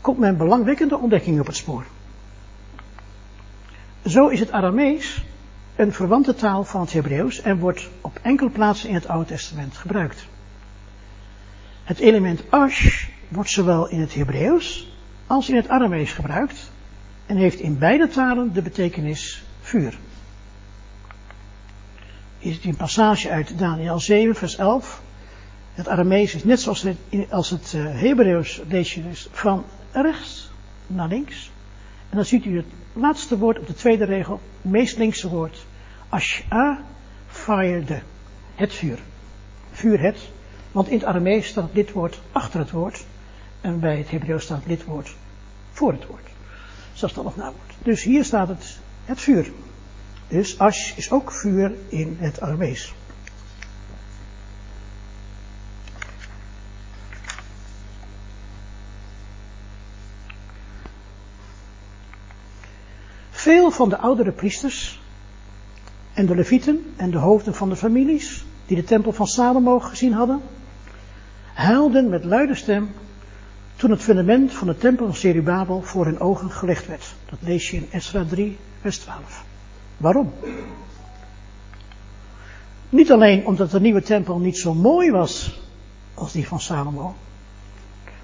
komt 0.00 0.18
men 0.18 0.36
belangwekkende 0.36 0.98
ontdekkingen 0.98 1.40
op 1.40 1.46
het 1.46 1.56
spoor. 1.56 1.84
Zo 4.04 4.28
is 4.28 4.40
het 4.40 4.50
Aramees 4.50 5.24
een 5.76 5.92
verwante 5.92 6.34
taal 6.34 6.64
van 6.64 6.80
het 6.80 6.92
Hebreeuws 6.92 7.40
en 7.40 7.58
wordt 7.58 7.88
op 8.00 8.18
enkele 8.22 8.50
plaatsen 8.50 8.88
in 8.88 8.94
het 8.94 9.08
Oude 9.08 9.26
Testament 9.28 9.76
gebruikt. 9.76 10.26
Het 11.84 11.98
element 11.98 12.42
ash 12.50 13.06
wordt 13.28 13.50
zowel 13.50 13.88
in 13.88 14.00
het 14.00 14.14
Hebreeuws 14.14 14.92
als 15.26 15.48
in 15.48 15.56
het 15.56 15.68
Aramees 15.68 16.12
gebruikt 16.12 16.70
en 17.26 17.36
heeft 17.36 17.60
in 17.60 17.78
beide 17.78 18.08
talen 18.08 18.52
de 18.52 18.62
betekenis 18.62 19.44
vuur. 19.60 19.98
Hier 22.38 22.52
zit 22.52 22.64
een 22.64 22.76
passage 22.76 23.30
uit 23.30 23.58
Daniel 23.58 24.00
7, 24.00 24.34
vers 24.34 24.56
11. 24.56 25.02
Het 25.74 25.88
Aramees 25.88 26.34
is 26.34 26.44
net 26.44 26.60
zoals 26.60 26.82
het, 26.82 26.96
als 27.30 27.50
het 27.50 27.72
uh, 27.76 28.00
Hebreeuws 28.00 28.62
lees 28.68 28.94
je 28.94 29.02
dus 29.02 29.28
van 29.32 29.64
rechts 29.92 30.50
naar 30.86 31.08
links. 31.08 31.50
En 32.10 32.16
dan 32.16 32.24
ziet 32.24 32.44
u 32.44 32.56
het 32.56 32.66
laatste 32.96 33.38
woord 33.38 33.58
op 33.58 33.66
de 33.66 33.74
tweede 33.74 34.04
regel, 34.04 34.40
meest 34.62 34.96
linkse 34.96 35.28
woord. 35.28 35.66
Asha, 36.08 36.84
fire 37.28 37.84
de. 37.84 37.98
Het 38.54 38.72
vuur. 38.74 38.98
Vuur 39.70 40.00
het. 40.00 40.30
Want 40.72 40.88
in 40.88 40.98
het 40.98 41.04
Aramees 41.04 41.46
staat 41.46 41.74
dit 41.74 41.92
woord 41.92 42.20
achter 42.32 42.60
het 42.60 42.70
woord. 42.70 43.04
En 43.60 43.80
bij 43.80 43.96
het 43.96 44.10
Hebreeuws 44.10 44.44
staat 44.44 44.62
dit 44.66 44.84
woord 44.84 45.14
voor 45.72 45.92
het 45.92 46.06
woord. 46.06 46.28
Zelfstandig 46.92 47.36
naamwoord. 47.36 47.74
Dus 47.82 48.02
hier 48.02 48.24
staat 48.24 48.48
het, 48.48 48.78
het 49.04 49.20
vuur. 49.20 49.52
Dus 50.28 50.58
ash 50.58 50.96
is 50.96 51.10
ook 51.10 51.32
vuur 51.32 51.74
in 51.88 52.16
het 52.20 52.40
Aramees. 52.40 52.94
Veel 63.46 63.70
van 63.70 63.88
de 63.88 63.98
oudere 63.98 64.32
priesters 64.32 65.00
en 66.14 66.26
de 66.26 66.34
levieten 66.34 66.94
en 66.96 67.10
de 67.10 67.18
hoofden 67.18 67.54
van 67.54 67.68
de 67.68 67.76
families 67.76 68.44
die 68.66 68.76
de 68.76 68.84
tempel 68.84 69.12
van 69.12 69.26
Salomo 69.26 69.80
gezien 69.80 70.12
hadden, 70.12 70.40
huilden 71.54 72.08
met 72.08 72.24
luide 72.24 72.54
stem 72.54 72.90
toen 73.76 73.90
het 73.90 74.02
fundament 74.02 74.52
van 74.52 74.66
de 74.66 74.76
tempel 74.76 75.06
van 75.06 75.14
Zerubabel 75.14 75.82
voor 75.82 76.04
hun 76.04 76.20
ogen 76.20 76.50
gelegd 76.50 76.86
werd. 76.86 77.14
Dat 77.30 77.38
lees 77.42 77.70
je 77.70 77.76
in 77.76 77.86
Esra 77.90 78.24
3, 78.24 78.58
vers 78.80 78.98
12. 78.98 79.44
Waarom? 79.96 80.32
Niet 82.88 83.12
alleen 83.12 83.46
omdat 83.46 83.70
de 83.70 83.80
nieuwe 83.80 84.02
tempel 84.02 84.38
niet 84.38 84.58
zo 84.58 84.74
mooi 84.74 85.10
was 85.10 85.60
als 86.14 86.32
die 86.32 86.48
van 86.48 86.60
Salomo, 86.60 87.14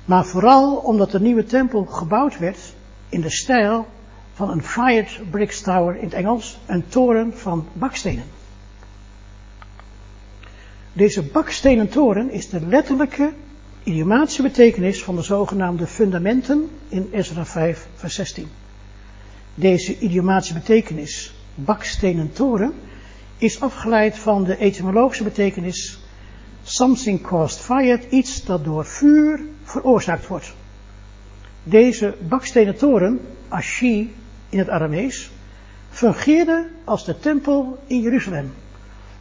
maar 0.05 0.25
vooral 0.25 0.77
omdat 0.77 1.11
de 1.11 1.21
nieuwe 1.21 1.45
tempel 1.45 1.85
gebouwd 1.85 2.39
werd 2.39 2.75
in 3.09 3.21
de 3.21 3.31
stijl 3.31 3.87
van 4.33 4.51
een 4.51 4.63
fired 4.63 5.21
brick 5.31 5.51
tower 5.51 5.97
in 5.97 6.05
het 6.05 6.13
Engels, 6.13 6.59
een 6.67 6.89
toren 6.89 7.39
van 7.39 7.69
bakstenen. 7.73 8.25
Deze 10.93 11.23
bakstenen 11.23 11.89
toren 11.89 12.31
is 12.31 12.49
de 12.49 12.67
letterlijke 12.67 13.33
idiomatische 13.83 14.43
betekenis 14.43 15.03
van 15.03 15.17
de 15.17 15.23
zogenaamde 15.23 15.87
fundamenten 15.87 16.71
in 16.89 17.09
Ezra 17.13 17.45
5, 17.45 17.87
vers 17.95 18.15
16. 18.15 18.49
Deze 19.55 19.99
idiomatische 19.99 20.55
betekenis, 20.55 21.35
bakstenen 21.55 22.33
toren, 22.33 22.73
is 23.39 23.61
afgeleid 23.61 24.19
van 24.19 24.45
de 24.45 24.57
etymologische 24.57 25.25
betekenis 25.25 25.99
something 26.63 27.21
caused 27.21 27.61
fired, 27.61 28.05
iets 28.11 28.45
dat 28.45 28.65
door 28.65 28.87
vuur 28.87 29.41
veroorzaakt 29.63 30.27
wordt. 30.27 30.55
Deze 31.63 32.15
bakstenen 32.29 32.77
toren, 32.77 33.21
Ashi 33.49 34.13
in 34.53 34.59
het 34.59 34.69
Aramees, 34.69 35.31
fungeerde 35.91 36.69
als 36.85 37.05
de 37.05 37.19
tempel 37.19 37.83
in 37.87 38.01
Jeruzalem, 38.01 38.55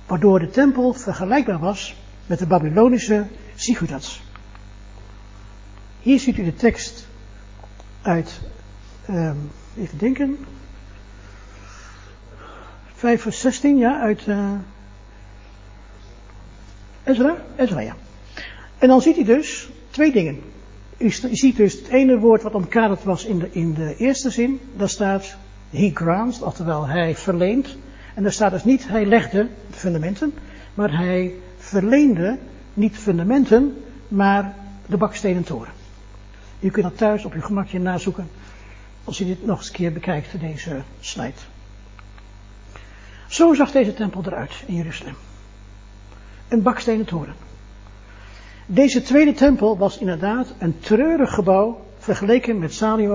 waardoor 0.05 0.39
de 0.39 0.49
tempel 0.49 0.93
vergelijkbaar 0.93 1.59
was 1.59 1.95
met 2.25 2.39
de 2.39 2.45
Babylonische 2.45 3.25
ziggurats. 3.55 4.21
Hier 6.01 6.19
ziet 6.19 6.37
u 6.37 6.43
de 6.43 6.55
tekst 6.55 7.07
uit, 8.01 8.39
um, 9.09 9.51
even 9.77 9.97
denken, 9.97 10.45
5 12.93 13.21
vers 13.21 13.39
16, 13.39 13.77
ja, 13.77 13.99
uit 13.99 14.27
uh, 14.27 14.51
Ezra, 17.03 17.35
Ezra, 17.55 17.79
ja. 17.79 17.95
En 18.77 18.87
dan 18.87 19.01
ziet 19.01 19.15
hij 19.15 19.25
dus 19.25 19.69
twee 19.89 20.11
dingen. 20.11 20.50
U 21.01 21.09
ziet 21.31 21.55
dus 21.55 21.73
het 21.73 21.87
ene 21.87 22.19
woord 22.19 22.41
wat 22.41 22.53
omkaderd 22.53 23.03
was 23.03 23.25
in 23.25 23.39
de, 23.39 23.49
in 23.51 23.73
de 23.73 23.95
eerste 23.97 24.29
zin, 24.29 24.59
daar 24.75 24.89
staat 24.89 25.35
he 25.69 25.91
grants, 25.93 26.41
oftewel 26.41 26.87
hij 26.87 27.15
verleent. 27.15 27.77
En 28.15 28.23
daar 28.23 28.31
staat 28.31 28.51
dus 28.51 28.63
niet 28.63 28.87
hij 28.87 29.05
legde 29.05 29.47
fundamenten, 29.69 30.33
maar 30.73 30.97
hij 30.97 31.33
verleende 31.57 32.37
niet 32.73 32.97
fundamenten, 32.97 33.77
maar 34.07 34.55
de 34.85 34.97
bakstenen 34.97 35.43
toren. 35.43 35.73
U 36.59 36.69
kunt 36.69 36.85
dat 36.85 36.97
thuis 36.97 37.25
op 37.25 37.33
uw 37.33 37.41
gemakje 37.41 37.79
nazoeken 37.79 38.29
als 39.03 39.19
u 39.19 39.25
dit 39.25 39.45
nog 39.45 39.57
eens 39.57 39.67
een 39.67 39.73
keer 39.73 39.93
bekijkt, 39.93 40.39
deze 40.39 40.81
slide. 40.99 41.33
Zo 43.27 43.53
zag 43.53 43.71
deze 43.71 43.93
tempel 43.93 44.23
eruit 44.25 44.63
in 44.65 44.75
Jeruzalem. 44.75 45.15
Een 46.47 46.61
bakstenen 46.61 47.05
toren. 47.05 47.35
Deze 48.73 49.01
tweede 49.01 49.33
tempel 49.33 49.77
was 49.77 49.97
inderdaad 49.97 50.53
een 50.59 50.79
treurig 50.79 51.33
gebouw 51.33 51.81
vergeleken 51.97 52.59
met 52.59 52.73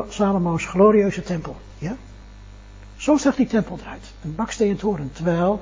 Salomo's 0.08 0.66
glorieuze 0.66 1.22
tempel. 1.22 1.56
Ja? 1.78 1.96
Zo 2.96 3.16
zag 3.16 3.36
die 3.36 3.46
tempel 3.46 3.78
eruit. 3.82 4.12
Een 4.22 4.34
bakstenen 4.34 4.76
toren. 4.76 5.10
Terwijl 5.12 5.60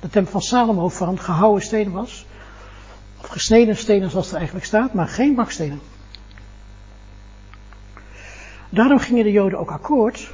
de 0.00 0.08
tempel 0.08 0.32
van 0.32 0.42
Salomo 0.42 0.88
van 0.88 1.18
gehouwen 1.18 1.62
stenen 1.62 1.92
was. 1.92 2.26
Of 3.20 3.28
gesneden 3.28 3.76
stenen 3.76 4.10
zoals 4.10 4.30
er 4.30 4.36
eigenlijk 4.36 4.66
staat, 4.66 4.94
maar 4.94 5.08
geen 5.08 5.34
bakstenen. 5.34 5.80
Daarom 8.70 8.98
gingen 8.98 9.24
de 9.24 9.32
Joden 9.32 9.58
ook 9.58 9.70
akkoord 9.70 10.32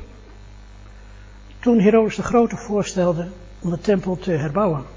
toen 1.58 1.80
Herodes 1.80 2.16
de 2.16 2.22
Grote 2.22 2.56
voorstelde 2.56 3.28
om 3.60 3.70
de 3.70 3.78
tempel 3.78 4.18
te 4.18 4.30
herbouwen. 4.30 4.95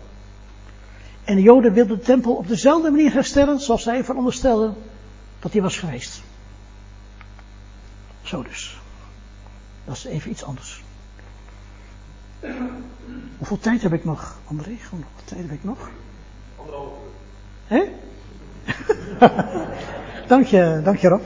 En 1.30 1.36
de 1.36 1.42
Joden 1.42 1.74
wilden 1.74 1.98
de 1.98 2.04
tempel 2.04 2.36
op 2.36 2.48
dezelfde 2.48 2.92
manier 2.92 3.14
herstellen 3.14 3.60
zoals 3.60 3.84
zij 3.84 4.04
veronderstelden 4.04 4.76
dat 5.40 5.52
hij 5.52 5.62
was 5.62 5.78
geweest. 5.78 6.22
Zo 8.22 8.44
dus. 8.44 8.80
Dat 9.86 9.96
is 9.96 10.06
even 10.06 10.32
iets 10.32 10.44
anders. 10.44 10.84
Hoeveel 13.38 13.60
tijd 13.60 13.82
heb 13.82 13.94
ik 13.94 14.06
nog, 14.06 14.40
André? 14.46 14.70
Hoeveel 14.70 15.08
tijd 15.24 15.42
heb 15.42 15.52
ik 15.52 15.64
nog? 15.64 15.90
Hè? 17.68 17.84
dank 20.28 20.46
je, 20.46 20.82
dank 20.84 20.98
je 20.98 21.08
Rob. 21.08 21.22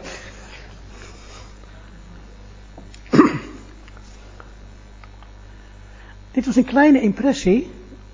Dit 6.31 6.45
was 6.45 6.55
een 6.55 6.65
kleine 6.65 7.01
impressie 7.01 7.71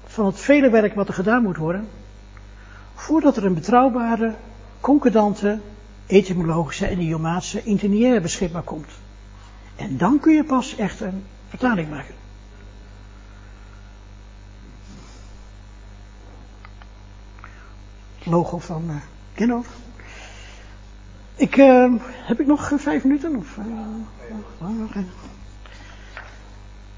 van 0.10 0.26
het 0.26 0.40
vele 0.40 0.70
werk 0.70 0.96
wat 0.96 1.08
er 1.08 1.14
gedaan 1.14 1.44
moet 1.44 1.58
worden, 1.58 1.88
voordat 2.96 3.38
er 3.38 3.46
een 3.46 3.54
betrouwbare, 3.54 4.36
concordante, 4.80 5.60
etymologische 6.08 6.88
en 6.88 7.00
idiomatische 7.00 7.64
interniaire 7.64 8.22
beschikbaar 8.22 8.62
komt. 8.62 8.92
En 9.76 9.98
dan 9.98 10.20
kun 10.20 10.34
je 10.34 10.44
pas 10.44 10.76
echt 10.76 11.02
een 11.02 11.24
vertaling 11.50 11.90
maken. 11.90 12.16
Logo 18.24 18.60
van 18.60 18.84
uh. 19.38 19.60
Ik, 21.36 21.58
uh, 21.58 21.94
heb 22.02 22.40
ik 22.40 22.48
nog 22.48 22.72
vijf 22.76 23.04
minuten? 23.04 23.36
Of, 23.36 23.58
uh, 23.58 23.66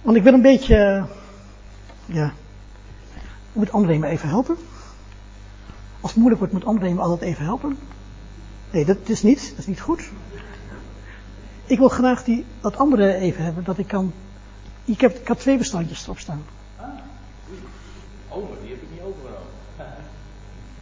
want 0.01 0.17
ik 0.17 0.23
wil 0.23 0.33
een 0.33 0.41
beetje, 0.41 1.05
ja, 2.05 2.33
moet 3.53 3.71
André 3.71 3.97
me 3.97 4.07
even 4.07 4.29
helpen? 4.29 4.57
Als 6.01 6.11
het 6.11 6.19
moeilijk 6.19 6.39
wordt, 6.39 6.53
moet 6.53 6.65
André 6.65 6.93
me 6.93 7.01
altijd 7.01 7.21
even 7.21 7.45
helpen. 7.45 7.77
Nee, 8.71 8.85
dat 8.85 8.97
is 9.03 9.23
niet, 9.23 9.49
dat 9.49 9.57
is 9.57 9.67
niet 9.67 9.81
goed. 9.81 10.09
Ik 11.65 11.77
wil 11.77 11.89
graag 11.89 12.23
die, 12.23 12.45
dat 12.59 12.77
andere 12.77 13.13
even 13.13 13.43
hebben, 13.43 13.63
dat 13.63 13.77
ik 13.77 13.87
kan. 13.87 14.13
Ik 14.85 15.01
heb, 15.01 15.15
ik 15.15 15.27
had 15.27 15.39
twee 15.39 15.57
bestandjes 15.57 16.03
erop 16.03 16.19
staan. 16.19 16.43
Ah, 16.75 16.87
oh, 18.27 18.49
maar 18.49 18.59
die 18.61 18.69
heb 18.69 18.81
ik 18.81 18.87
niet 18.91 19.01
overgenomen. 19.01 19.49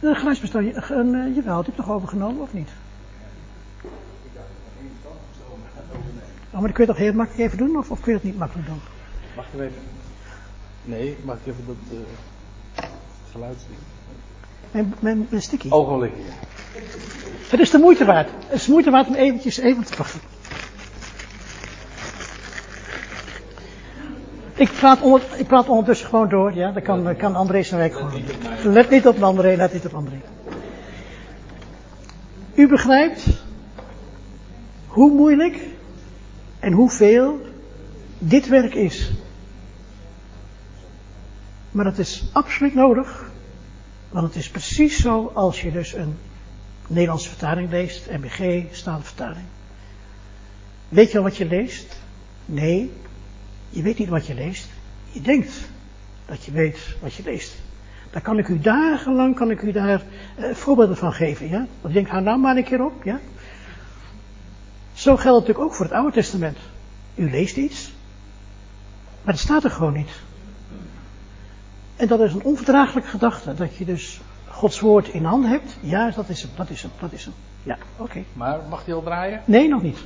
Een 0.00 0.16
geluidsbestandje, 0.16 0.94
een, 0.94 1.14
uh, 1.14 1.34
jawel, 1.36 1.56
die 1.56 1.66
heb 1.66 1.76
je 1.76 1.82
toch 1.82 1.90
overgenomen 1.90 2.42
of 2.42 2.52
niet? 2.52 2.68
Ik 2.68 4.30
dacht, 4.34 4.46
één 4.80 4.90
bestand 4.92 5.18
overnemen. 5.48 6.22
Oh, 6.46 6.52
maar 6.52 6.62
dat 6.62 6.72
kun 6.72 6.84
je 6.84 6.90
toch 6.90 7.00
heel 7.00 7.12
makkelijk 7.12 7.44
even 7.44 7.58
doen, 7.58 7.76
of, 7.76 7.90
of 7.90 8.00
kun 8.00 8.12
je 8.12 8.18
dat 8.18 8.26
niet 8.26 8.38
makkelijk 8.38 8.68
doen? 8.68 8.80
Mag 9.36 9.46
ik 9.52 9.60
even? 9.60 9.72
Nee, 10.84 11.16
mag 11.24 11.36
ik 11.36 11.46
even 11.46 11.66
dat 11.66 11.76
uh, 11.92 11.98
geluid 13.32 13.56
zien? 13.66 13.76
Mijn, 14.70 14.94
mijn, 15.00 15.26
mijn 15.30 15.42
sticky. 15.42 15.70
Ogenblik. 15.70 16.12
Het 17.48 17.60
is 17.60 17.70
de 17.70 17.78
moeite 17.78 18.04
waard. 18.04 18.28
Het 18.46 18.58
is 18.60 18.64
de 18.64 18.70
moeite 18.70 18.90
waard 18.90 19.06
om 19.06 19.14
eventjes 19.14 19.58
even 19.58 19.84
te 19.84 19.96
wachten. 19.96 20.20
Ik 24.54 24.70
praat, 24.72 25.00
onder, 25.00 25.22
ik 25.36 25.46
praat 25.46 25.68
ondertussen 25.68 26.08
gewoon 26.08 26.28
door, 26.28 26.54
ja. 26.54 26.72
Dan 26.72 26.82
kan, 26.82 27.16
kan 27.16 27.34
André 27.34 27.62
zijn 27.62 27.80
werk 27.80 27.94
gewoon 27.94 28.10
doen. 28.10 28.72
Let 28.72 28.90
niet 28.90 29.06
op 29.06 29.22
André, 29.22 29.56
let 29.56 29.72
niet 29.72 29.86
op 29.86 29.94
André. 29.94 30.20
U 32.54 32.68
begrijpt 32.68 33.26
hoe 34.86 35.10
moeilijk 35.10 35.58
en 36.58 36.72
hoeveel 36.72 37.38
dit 38.18 38.48
werk 38.48 38.74
is. 38.74 39.12
Maar 41.70 41.84
het 41.84 41.98
is 41.98 42.24
absoluut 42.32 42.74
nodig. 42.74 43.30
Want 44.08 44.26
het 44.26 44.36
is 44.36 44.50
precies 44.50 45.00
zo 45.00 45.30
als 45.34 45.62
je 45.62 45.72
dus 45.72 45.94
een 45.94 46.16
Nederlandse 46.86 47.28
vertaling 47.28 47.70
leest, 47.70 48.10
MBG, 48.10 48.64
vertaling. 49.02 49.46
Weet 50.88 51.10
je 51.12 51.18
al 51.18 51.24
wat 51.24 51.36
je 51.36 51.46
leest? 51.46 51.96
Nee, 52.44 52.92
je 53.68 53.82
weet 53.82 53.98
niet 53.98 54.08
wat 54.08 54.26
je 54.26 54.34
leest. 54.34 54.68
Je 55.12 55.20
denkt 55.20 55.52
dat 56.26 56.44
je 56.44 56.52
weet 56.52 56.96
wat 57.00 57.14
je 57.14 57.22
leest. 57.22 57.54
Daar 58.10 58.22
kan 58.22 58.38
ik 58.38 58.48
u 58.48 58.60
dagenlang 58.60 59.34
kan 59.34 59.50
ik 59.50 59.62
u 59.62 59.72
daar 59.72 60.02
eh, 60.36 60.54
voorbeelden 60.54 60.96
van 60.96 61.12
geven. 61.12 61.48
Ja? 61.48 61.66
Want 61.80 61.94
je 61.94 62.02
denkt, 62.02 62.12
nou 62.12 62.38
maar 62.38 62.56
een 62.56 62.64
keer 62.64 62.84
op. 62.84 63.04
Ja? 63.04 63.20
Zo 64.92 65.16
geldt 65.16 65.24
het 65.24 65.34
natuurlijk 65.34 65.64
ook 65.64 65.74
voor 65.74 65.84
het 65.84 65.94
Oude 65.94 66.12
Testament. 66.12 66.58
U 67.14 67.30
leest 67.30 67.56
iets, 67.56 67.92
maar 69.22 69.34
het 69.34 69.42
staat 69.42 69.64
er 69.64 69.70
gewoon 69.70 69.92
niet. 69.92 70.10
En 72.00 72.06
dat 72.06 72.20
is 72.20 72.32
een 72.32 72.44
onverdraaglijke 72.44 73.08
gedachte, 73.08 73.54
dat 73.54 73.76
je 73.76 73.84
dus 73.84 74.20
Gods 74.48 74.80
woord 74.80 75.08
in 75.08 75.24
handen 75.24 75.50
hebt. 75.50 75.76
Ja, 75.80 76.10
dat 76.10 76.28
is 76.28 76.42
hem, 76.42 76.50
dat 76.56 76.70
is 76.70 76.82
hem, 76.82 76.90
dat 77.00 77.12
is 77.12 77.24
hem. 77.24 77.34
Ja, 77.62 77.78
oké. 77.96 78.22
Maar 78.32 78.58
mag 78.68 78.84
hij 78.84 78.94
al 78.94 79.02
draaien? 79.02 79.42
Nee, 79.44 79.68
nog 79.68 79.82
niet. 79.82 79.98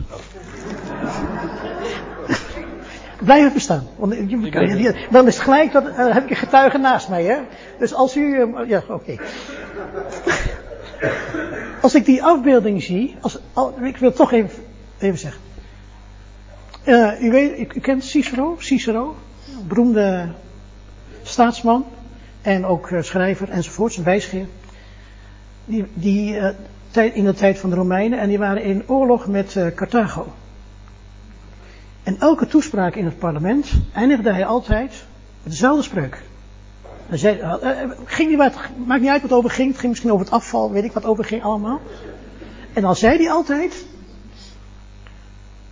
Blijf 3.25 3.45
het 3.45 3.53
bestaan. 3.53 3.87
Want 3.97 4.15
dan 5.11 5.27
is 5.27 5.35
het 5.35 5.45
gelijk, 5.45 5.73
dat, 5.73 5.87
uh, 5.87 6.13
heb 6.13 6.25
ik 6.25 6.31
een 6.31 6.37
getuige 6.37 6.79
naast 6.79 7.09
mij. 7.09 7.25
Hè? 7.25 7.39
Dus 7.79 7.95
als 7.95 8.17
u... 8.17 8.21
Uh, 8.21 8.69
ja, 8.69 8.83
oké. 8.89 9.17
als 11.83 11.95
ik 11.95 12.05
die 12.05 12.23
afbeelding 12.23 12.83
zie... 12.83 13.17
Als, 13.21 13.39
al, 13.53 13.75
ik 13.83 13.97
wil 13.97 14.13
toch 14.13 14.33
even, 14.33 14.63
even 14.99 15.19
zeggen. 15.19 15.41
Uh, 16.85 17.23
u, 17.23 17.31
weet, 17.31 17.77
u, 17.77 17.81
kent 17.81 18.05
Cicero, 18.05 18.57
Cicero, 18.59 19.17
beroemde 19.67 20.29
staatsman 21.35 21.85
en 22.43 22.67
ook 22.67 22.91
schrijver 23.01 23.49
enzovoort, 23.49 23.97
een 23.97 24.05
wijsgeer. 24.05 24.47
Die, 25.65 25.85
die 25.95 26.37
in 26.93 27.25
de 27.25 27.35
tijd 27.35 27.59
van 27.59 27.71
de 27.71 27.77
Romeinen 27.77 28.19
en 28.19 28.29
die 28.29 28.39
waren 28.39 28.63
in 28.63 28.83
oorlog 28.87 29.27
met 29.27 29.57
Carthago. 29.75 30.33
En 32.03 32.17
elke 32.19 32.47
toespraak 32.47 32.95
in 32.95 33.05
het 33.05 33.19
parlement 33.19 33.73
eindigde 33.93 34.33
hij 34.33 34.47
altijd 34.47 35.05
met 35.43 35.53
dezelfde 35.53 35.83
spreuk. 35.83 36.23
Hij 37.07 37.19
zei, 37.19 37.41
ging 38.05 38.29
niet 38.29 38.39
wat, 38.39 38.55
maakt 38.87 39.01
niet 39.01 39.11
uit 39.11 39.23
wat 39.23 39.33
over 39.33 39.51
ging, 39.51 39.69
het 39.69 39.79
ging 39.79 39.91
misschien 39.91 40.13
over 40.13 40.25
het 40.25 40.35
afval, 40.35 40.71
weet 40.71 40.85
ik 40.85 40.93
wat 40.93 41.05
over 41.05 41.25
ging 41.25 41.43
allemaal. 41.43 41.81
En 42.73 42.83
dan 42.83 42.97
zei 42.97 43.17
hij 43.17 43.31
altijd, 43.31 43.85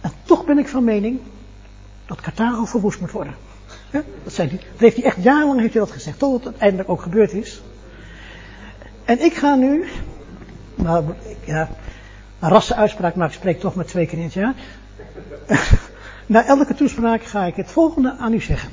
en 0.00 0.12
toch 0.22 0.44
ben 0.44 0.58
ik 0.58 0.68
van 0.68 0.84
mening 0.84 1.20
dat 2.06 2.20
Carthago 2.20 2.64
verwoest 2.64 3.00
moet 3.00 3.10
worden. 3.10 3.34
Dat, 3.92 4.04
zei 4.26 4.48
hij, 4.48 4.60
heeft 4.76 4.96
hij 4.96 5.04
echt 5.04 5.22
jarenlang 5.22 5.60
heeft 5.60 5.72
hij 5.72 5.82
dat 5.82 5.92
gezegd, 5.92 6.18
tot 6.18 6.34
het 6.34 6.44
uiteindelijk 6.44 6.88
ook 6.88 7.02
gebeurd 7.02 7.32
is. 7.32 7.62
En 9.04 9.20
ik 9.20 9.34
ga 9.34 9.54
nu, 9.54 9.84
nou 10.74 11.04
ja, 11.44 11.68
een 12.38 12.48
rassenuitspraak 12.48 13.14
maar 13.14 13.28
ik 13.28 13.34
spreek 13.34 13.60
toch 13.60 13.74
met 13.74 13.88
twee 13.88 14.06
keer 14.06 14.18
in 14.18 14.24
het 14.24 14.32
jaar. 14.32 14.54
Na 16.26 16.46
elke 16.46 16.74
toespraak 16.74 17.22
ga 17.22 17.44
ik 17.44 17.56
het 17.56 17.70
volgende 17.70 18.16
aan 18.18 18.32
u 18.32 18.40
zeggen. 18.40 18.70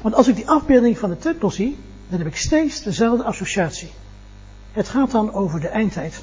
Want 0.00 0.14
als 0.14 0.28
ik 0.28 0.36
die 0.36 0.48
afbeelding 0.48 0.98
van 0.98 1.10
de 1.10 1.18
tempel 1.18 1.50
zie, 1.50 1.78
dan 2.08 2.18
heb 2.18 2.28
ik 2.28 2.36
steeds 2.36 2.82
dezelfde 2.82 3.24
associatie. 3.24 3.90
Het 4.72 4.88
gaat 4.88 5.10
dan 5.10 5.32
over 5.32 5.60
de 5.60 5.68
eindtijd. 5.68 6.22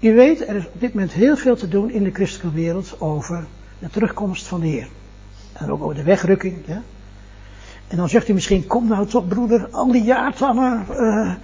U 0.00 0.14
weet, 0.14 0.48
er 0.48 0.56
is 0.56 0.66
op 0.66 0.80
dit 0.80 0.94
moment 0.94 1.12
heel 1.12 1.36
veel 1.36 1.56
te 1.56 1.68
doen 1.68 1.90
in 1.90 2.04
de 2.04 2.10
christelijke 2.10 2.56
wereld 2.56 3.00
over 3.00 3.46
de 3.82 3.90
terugkomst 3.90 4.46
van 4.46 4.60
de 4.60 4.66
Heer. 4.66 4.88
En 5.52 5.70
ook 5.70 5.82
over 5.82 5.94
de 5.94 6.02
wegrukking. 6.02 6.56
Ja? 6.66 6.82
En 7.88 7.96
dan 7.96 8.08
zegt 8.08 8.28
u 8.28 8.32
misschien, 8.32 8.66
kom 8.66 8.88
nou 8.88 9.06
toch 9.06 9.28
broeder, 9.28 9.68
al 9.70 9.92
die 9.92 10.02
jaartallen 10.02 10.86
uh, 10.90 11.34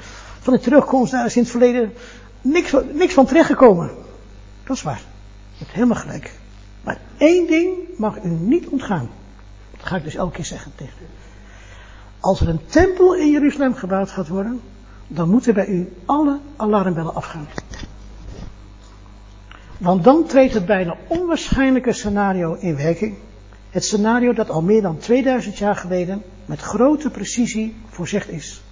van 0.41 0.53
de 0.53 0.59
terugkomst, 0.61 1.12
daar 1.12 1.26
is 1.26 1.36
in 1.36 1.43
het 1.43 1.51
verleden 1.51 1.93
niks, 2.41 2.74
niks 2.93 3.14
van 3.14 3.26
terechtgekomen. 3.26 3.91
Dat 4.64 4.76
is 4.76 4.82
waar. 4.82 5.01
Je 5.53 5.64
hebt 5.64 5.72
helemaal 5.72 5.97
gelijk. 5.97 6.32
Maar 6.84 6.99
één 7.16 7.47
ding 7.47 7.74
mag 7.97 8.22
u 8.22 8.28
niet 8.28 8.66
ontgaan. 8.66 9.11
Dat 9.76 9.86
ga 9.86 9.97
ik 9.97 10.05
dus 10.05 10.14
elke 10.14 10.34
keer 10.34 10.45
zeggen 10.45 10.72
tegen 10.74 10.99
u. 11.03 11.07
Als 12.20 12.41
er 12.41 12.49
een 12.49 12.66
tempel 12.66 13.14
in 13.14 13.30
Jeruzalem 13.30 13.74
gebouwd 13.74 14.11
gaat 14.11 14.28
worden, 14.28 14.61
dan 15.07 15.30
moeten 15.30 15.55
bij 15.55 15.66
u 15.66 15.93
alle 16.05 16.39
alarmbellen 16.57 17.14
afgaan. 17.14 17.47
Want 19.79 20.05
dan 20.05 20.26
treedt 20.26 20.55
het 20.55 20.66
bijna 20.66 20.97
onwaarschijnlijke 21.07 21.93
scenario 21.93 22.55
in 22.55 22.76
werking. 22.76 23.16
Het 23.70 23.85
scenario 23.85 24.33
dat 24.33 24.51
al 24.51 24.62
meer 24.62 24.83
dan 24.83 24.99
2000 24.99 25.59
jaar 25.59 25.76
geleden 25.76 26.22
met 26.45 26.61
grote 26.61 27.11
precisie 27.11 27.76
voorzegd 27.89 28.29
is. 28.29 28.62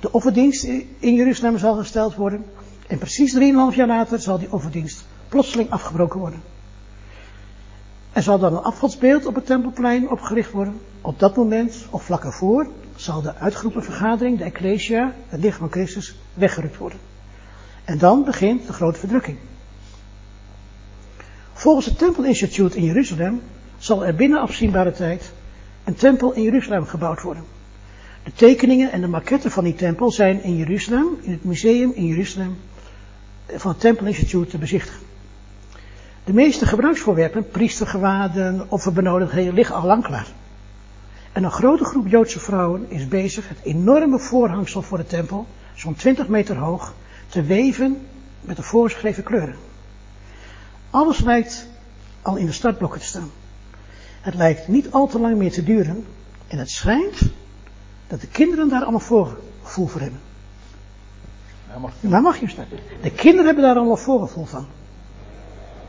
De 0.00 0.12
offerdienst 0.12 0.64
in 0.98 1.14
Jeruzalem 1.14 1.58
zal 1.58 1.74
gesteld 1.74 2.14
worden 2.14 2.44
en 2.86 2.98
precies 2.98 3.34
3,5 3.34 3.40
jaar 3.76 3.86
later 3.86 4.20
zal 4.20 4.38
die 4.38 4.52
offerdienst 4.52 5.04
plotseling 5.28 5.70
afgebroken 5.70 6.20
worden. 6.20 6.42
Er 8.12 8.22
zal 8.22 8.38
dan 8.38 8.52
een 8.52 8.62
afgodsbeeld 8.62 9.26
op 9.26 9.34
het 9.34 9.46
tempelplein 9.46 10.10
opgericht 10.10 10.50
worden. 10.50 10.80
Op 11.00 11.18
dat 11.18 11.36
moment, 11.36 11.86
of 11.90 12.02
vlak 12.02 12.24
ervoor, 12.24 12.66
zal 12.94 13.22
de 13.22 13.34
uitgeroepen 13.34 13.84
vergadering, 13.84 14.38
de 14.38 14.44
Ecclesia, 14.44 15.14
het 15.28 15.40
lichaam 15.40 15.58
van 15.58 15.70
Christus, 15.70 16.16
weggerukt 16.34 16.76
worden. 16.76 16.98
En 17.84 17.98
dan 17.98 18.24
begint 18.24 18.66
de 18.66 18.72
grote 18.72 18.98
verdrukking. 18.98 19.38
Volgens 21.56 21.86
het 21.86 21.98
Tempelinstituut 21.98 22.74
in 22.74 22.84
Jeruzalem 22.84 23.42
zal 23.78 24.06
er 24.06 24.14
binnen 24.14 24.40
afzienbare 24.40 24.92
tijd 24.92 25.32
een 25.84 25.94
tempel 25.94 26.32
in 26.32 26.42
Jeruzalem 26.42 26.86
gebouwd 26.86 27.22
worden. 27.22 27.44
De 28.24 28.32
tekeningen 28.32 28.92
en 28.92 29.00
de 29.00 29.06
maquetten 29.06 29.50
van 29.50 29.64
die 29.64 29.74
tempel 29.74 30.10
zijn 30.10 30.42
in 30.42 30.56
Jeruzalem, 30.56 31.18
in 31.22 31.30
het 31.30 31.44
museum 31.44 31.92
in 31.94 32.06
Jeruzalem, 32.06 32.56
van 33.46 33.70
het 33.70 33.80
Tempelinstituut 33.80 34.50
te 34.50 34.58
bezichtigen. 34.58 35.00
De 36.24 36.32
meeste 36.32 36.66
gebruiksvoorwerpen, 36.66 37.48
priestergewaden, 37.48 38.66
offerbenodigdheden, 38.68 39.54
liggen 39.54 39.74
al 39.74 39.86
lang 39.86 40.04
klaar. 40.04 40.26
En 41.32 41.44
een 41.44 41.50
grote 41.50 41.84
groep 41.84 42.06
Joodse 42.06 42.40
vrouwen 42.40 42.90
is 42.90 43.08
bezig 43.08 43.48
het 43.48 43.58
enorme 43.62 44.18
voorhangsel 44.18 44.82
voor 44.82 44.98
de 44.98 45.06
tempel, 45.06 45.46
zo'n 45.74 45.94
20 45.94 46.28
meter 46.28 46.56
hoog, 46.56 46.94
te 47.28 47.42
weven 47.42 48.06
met 48.40 48.56
de 48.56 48.62
voorgeschreven 48.62 49.22
kleuren. 49.22 49.56
Alles 50.96 51.20
lijkt 51.20 51.66
al 52.22 52.36
in 52.36 52.46
de 52.46 52.52
startblokken 52.52 53.00
te 53.00 53.06
staan. 53.06 53.30
Het 54.20 54.34
lijkt 54.34 54.68
niet 54.68 54.90
al 54.90 55.06
te 55.06 55.18
lang 55.18 55.36
meer 55.36 55.52
te 55.52 55.64
duren 55.64 56.06
en 56.48 56.58
het 56.58 56.70
schijnt 56.70 57.20
dat 58.06 58.20
de 58.20 58.26
kinderen 58.26 58.68
daar 58.68 58.82
allemaal 58.82 59.00
voorgevoel 59.00 59.86
voor 59.86 60.00
hebben. 60.00 60.20
Ja, 61.68 61.78
mag 61.78 61.92
ik- 62.00 62.10
Daar 62.10 62.22
mag 62.22 62.40
je 62.40 62.48
starten. 62.48 62.78
De 63.02 63.10
kinderen 63.10 63.46
hebben 63.46 63.64
daar 63.64 63.76
allemaal 63.76 63.96
voorgevoel 63.96 64.44
van. 64.44 64.66